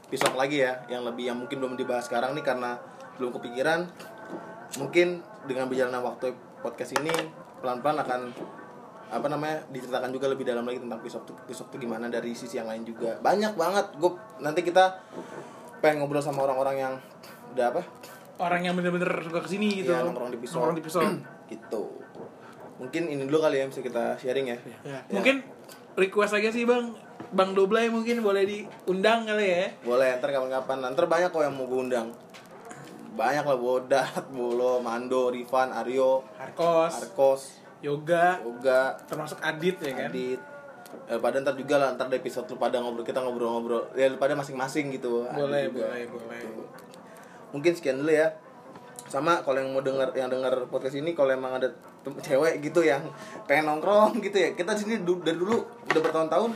pisok 0.09 0.33
lagi 0.33 0.65
ya 0.65 0.81
yang 0.89 1.05
lebih 1.05 1.29
yang 1.29 1.37
mungkin 1.37 1.61
belum 1.61 1.77
dibahas 1.77 2.09
sekarang 2.09 2.33
nih 2.33 2.41
karena 2.41 2.81
belum 3.21 3.29
kepikiran 3.37 3.85
mungkin 4.81 5.21
dengan 5.45 5.69
berjalannya 5.69 6.01
waktu 6.01 6.33
podcast 6.65 6.97
ini 6.97 7.13
pelan 7.61 7.85
pelan 7.85 8.01
akan 8.01 8.21
apa 9.07 9.27
namanya 9.31 9.63
diceritakan 9.71 10.11
juga 10.11 10.27
lebih 10.27 10.43
dalam 10.43 10.67
lagi 10.67 10.83
tentang 10.83 10.99
pisok 10.99 11.23
tuh 11.23 11.37
pisok 11.47 11.71
tuh 11.71 11.79
gimana 11.79 12.11
dari 12.11 12.35
sisi 12.35 12.59
yang 12.59 12.67
lain 12.67 12.83
juga 12.83 13.15
banyak 13.23 13.55
banget 13.55 13.85
gue 13.95 14.11
nanti 14.43 14.65
kita 14.67 14.99
pengen 15.79 16.03
ngobrol 16.03 16.19
sama 16.19 16.43
orang-orang 16.43 16.75
yang 16.75 16.93
udah 17.55 17.71
apa 17.71 17.81
orang 18.37 18.61
yang 18.65 18.73
bener-bener 18.77 19.09
suka 19.25 19.39
ke 19.43 19.49
sini 19.49 19.81
gitu. 19.83 19.91
Iya, 19.93 20.05
nongkrong 20.05 20.31
di 20.33 20.39
pisau. 20.39 20.55
Nongkrong 20.61 20.77
di 20.77 20.83
pisau. 20.85 21.01
gitu. 21.51 21.83
Mungkin 22.77 23.03
ini 23.09 23.23
dulu 23.25 23.41
kali 23.41 23.57
ya 23.57 23.65
bisa 23.65 23.81
kita 23.81 24.17
sharing 24.21 24.53
ya. 24.53 24.57
Ya. 24.85 25.01
mungkin 25.09 25.41
request 25.97 26.37
aja 26.37 26.49
sih 26.53 26.63
bang. 26.63 26.93
Bang 27.33 27.57
Doblay 27.57 27.89
mungkin 27.89 28.21
boleh 28.21 28.45
diundang 28.45 29.25
kali 29.25 29.45
ya. 29.49 29.65
Boleh 29.81 30.21
ntar 30.21 30.29
kapan-kapan. 30.29 30.93
Ntar 30.93 31.05
banyak 31.09 31.29
kok 31.33 31.41
yang 31.41 31.57
mau 31.57 31.65
gue 31.65 31.79
undang. 31.89 32.07
Banyak 33.17 33.49
lah 33.49 33.57
Bodat, 33.57 34.29
Bolo, 34.29 34.77
Mando, 34.77 35.33
Rifan, 35.33 35.73
Aryo, 35.73 36.21
Harkos 36.37 37.01
Arkos, 37.01 37.41
yoga 37.81 38.37
Yoga, 38.45 38.93
termasuk 39.09 39.41
Adit 39.41 39.81
ya 39.81 39.93
kan? 39.97 40.13
Adit. 40.13 40.37
Eh, 41.09 41.19
pada 41.19 41.41
ntar 41.41 41.57
juga 41.57 41.81
lah 41.81 41.97
ntar 41.97 42.13
di 42.13 42.21
episode 42.21 42.47
lu 42.53 42.61
pada 42.61 42.77
ngobrol 42.77 43.03
kita 43.03 43.19
ngobrol-ngobrol. 43.25 43.91
Ya 43.97 44.07
lu 44.07 44.21
pada 44.21 44.37
masing-masing 44.37 44.93
gitu. 44.93 45.25
Boleh 45.33 45.67
boleh 45.73 46.05
boleh. 46.07 46.39
Gitu. 46.45 46.63
Mungkin 47.51 47.71
sekian 47.73 48.01
dulu 48.01 48.11
ya. 48.11 48.27
Sama 49.07 49.39
kalau 49.43 49.63
yang 49.63 49.71
mau 49.71 49.79
denger 49.79 50.11
yang 50.15 50.27
denger 50.27 50.67
podcast 50.67 50.99
ini 50.99 51.15
kalau 51.15 51.31
emang 51.31 51.55
ada 51.55 51.71
cewek 52.07 52.59
gitu 52.63 52.83
yang 52.83 53.03
pengen 53.47 53.67
nongkrong 53.67 54.19
gitu 54.23 54.39
ya 54.39 54.55
kita 54.55 54.71
sini 54.75 55.03
du- 55.03 55.19
dari 55.19 55.35
dulu 55.35 55.59
udah 55.91 56.01
bertahun-tahun 56.01 56.51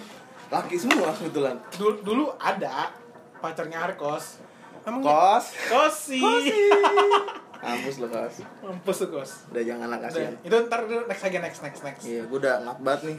laki 0.51 0.75
semua 0.75 1.11
kebetulan. 1.15 1.55
Dulu, 1.75 1.93
dulu 2.03 2.23
ada 2.39 2.91
pacarnya 3.39 3.83
Harkos 3.87 4.39
Emang 4.81 5.01
kos. 5.05 5.45
Kosi. 5.69 6.21
Mampus 7.61 7.95
lo 8.01 8.07
kos. 8.09 8.35
Mampus 8.65 8.97
tuh 9.05 9.09
kos. 9.13 9.31
Udah 9.53 9.61
jangan 9.61 9.87
lah 9.93 9.99
Udah, 10.01 10.09
kasihan. 10.09 10.33
Itu 10.41 10.55
ntar 10.65 10.89
dulu 10.89 11.05
next 11.05 11.23
aja 11.29 11.37
next 11.37 11.61
next 11.61 11.81
next. 11.85 12.03
Iya 12.09 12.25
gue 12.25 12.37
udah 12.41 12.55
ngap 12.65 12.77
banget 12.81 13.01
nih. 13.13 13.17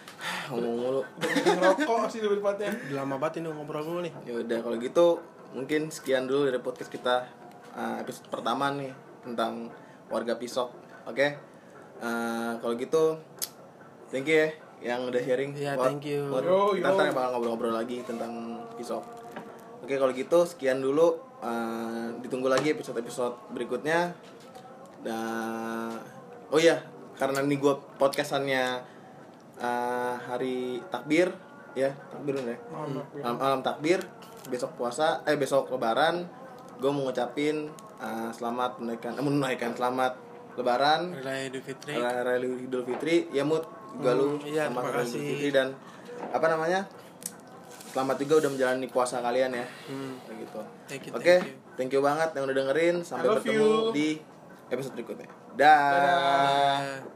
Ngomong 0.48 0.76
mulu. 0.80 1.00
Udah 1.04 1.28
bikin 1.36 1.58
rokok 1.60 2.08
sih 2.08 2.20
lebih 2.24 2.40
tepatnya 2.40 2.72
udah 2.72 2.96
lama 3.04 3.14
banget 3.20 3.44
ini 3.44 3.48
ngobrol 3.52 3.84
dulu 3.84 4.00
nih. 4.00 4.12
Ya 4.24 4.34
udah 4.40 4.58
kalau 4.64 4.76
gitu 4.80 5.06
mungkin 5.52 5.92
sekian 5.92 6.24
dulu 6.24 6.48
dari 6.48 6.60
podcast 6.60 6.88
kita 6.88 7.28
uh, 7.76 7.96
episode 8.00 8.28
pertama 8.32 8.72
nih 8.72 8.92
tentang 9.24 9.68
warga 10.08 10.36
pisok. 10.36 10.72
Oke. 11.08 11.36
Uh, 12.02 12.58
kalau 12.58 12.74
gitu 12.74 13.16
thank 14.10 14.26
you 14.26 14.42
ya 14.42 14.48
yang 14.82 15.06
udah 15.06 15.22
sharing. 15.22 15.54
Iya, 15.54 15.78
Buat- 15.78 15.86
thank 15.94 16.04
you. 16.10 16.26
buat- 16.26 16.42
Yo, 16.42 16.74
kita 16.74 16.88
yo. 16.90 16.96
ntar 16.98 17.06
bakal 17.14 17.28
ngobrol-ngobrol 17.38 17.74
lagi 17.76 18.02
tentang 18.02 18.32
pisok. 18.74 19.04
Oke 19.82 19.94
kalau 19.98 20.10
gitu 20.10 20.42
sekian 20.46 20.82
dulu 20.82 21.18
uh, 21.42 22.10
ditunggu 22.22 22.50
lagi 22.50 22.74
episode-episode 22.74 23.54
berikutnya. 23.54 24.14
Dan 25.02 25.98
oh 26.50 26.58
iya 26.58 26.82
karena 27.18 27.42
ini 27.42 27.58
gue 27.58 27.74
podcastannya 27.98 28.82
eh, 29.58 30.14
hari 30.26 30.82
takbir 30.90 31.30
ya 31.72 31.88
takbir 32.10 32.34
bener 32.38 32.56
ya 32.56 32.58
malam, 32.68 33.36
malam 33.38 33.60
takbir 33.64 34.00
besok 34.44 34.74
puasa 34.74 35.22
eh 35.22 35.34
besok 35.34 35.68
lebaran 35.68 36.26
gue 36.76 36.90
mau 36.90 37.04
ngucapin 37.04 37.70
eh, 37.96 38.30
selamat 38.30 38.78
menunaikan 38.78 39.12
eh, 39.12 39.22
menunaikan 39.22 39.70
selamat 39.72 40.12
lebaran 40.52 41.14
Raya 41.16 41.48
Idul 41.48 41.62
Fitri. 41.62 41.94
Raya 41.94 42.36
Idul 42.36 42.84
Fitri 42.84 43.16
ya 43.30 43.42
mut 43.42 43.64
juga 43.92 44.12
lu 44.12 44.36
Hmm, 44.36 44.44
iya, 44.44 44.66
selamat 44.66 44.82
Raya 44.84 45.04
Idul. 45.04 45.22
Fitri 45.22 45.48
dan 45.50 45.68
apa 46.28 46.46
namanya 46.46 46.80
selamat 47.88 48.16
juga 48.18 48.34
udah 48.38 48.50
menjalani 48.50 48.86
puasa 48.86 49.20
kalian 49.20 49.52
ya 49.52 49.66
Hmm. 49.86 50.16
gitu 50.28 50.60
Thank 50.86 51.02
you, 51.06 51.12
oke 51.12 51.22
thank 51.22 51.44
you. 51.44 51.54
thank 51.76 51.90
you 51.90 52.00
banget 52.00 52.28
yang 52.32 52.44
udah 52.44 52.56
dengerin 52.56 52.96
sampai 53.00 53.28
bertemu 53.30 53.62
you. 53.62 53.92
di 53.92 54.08
episode 54.68 54.92
berikutnya 54.94 55.28
dah 55.52 55.92
Dadah. 55.92 57.12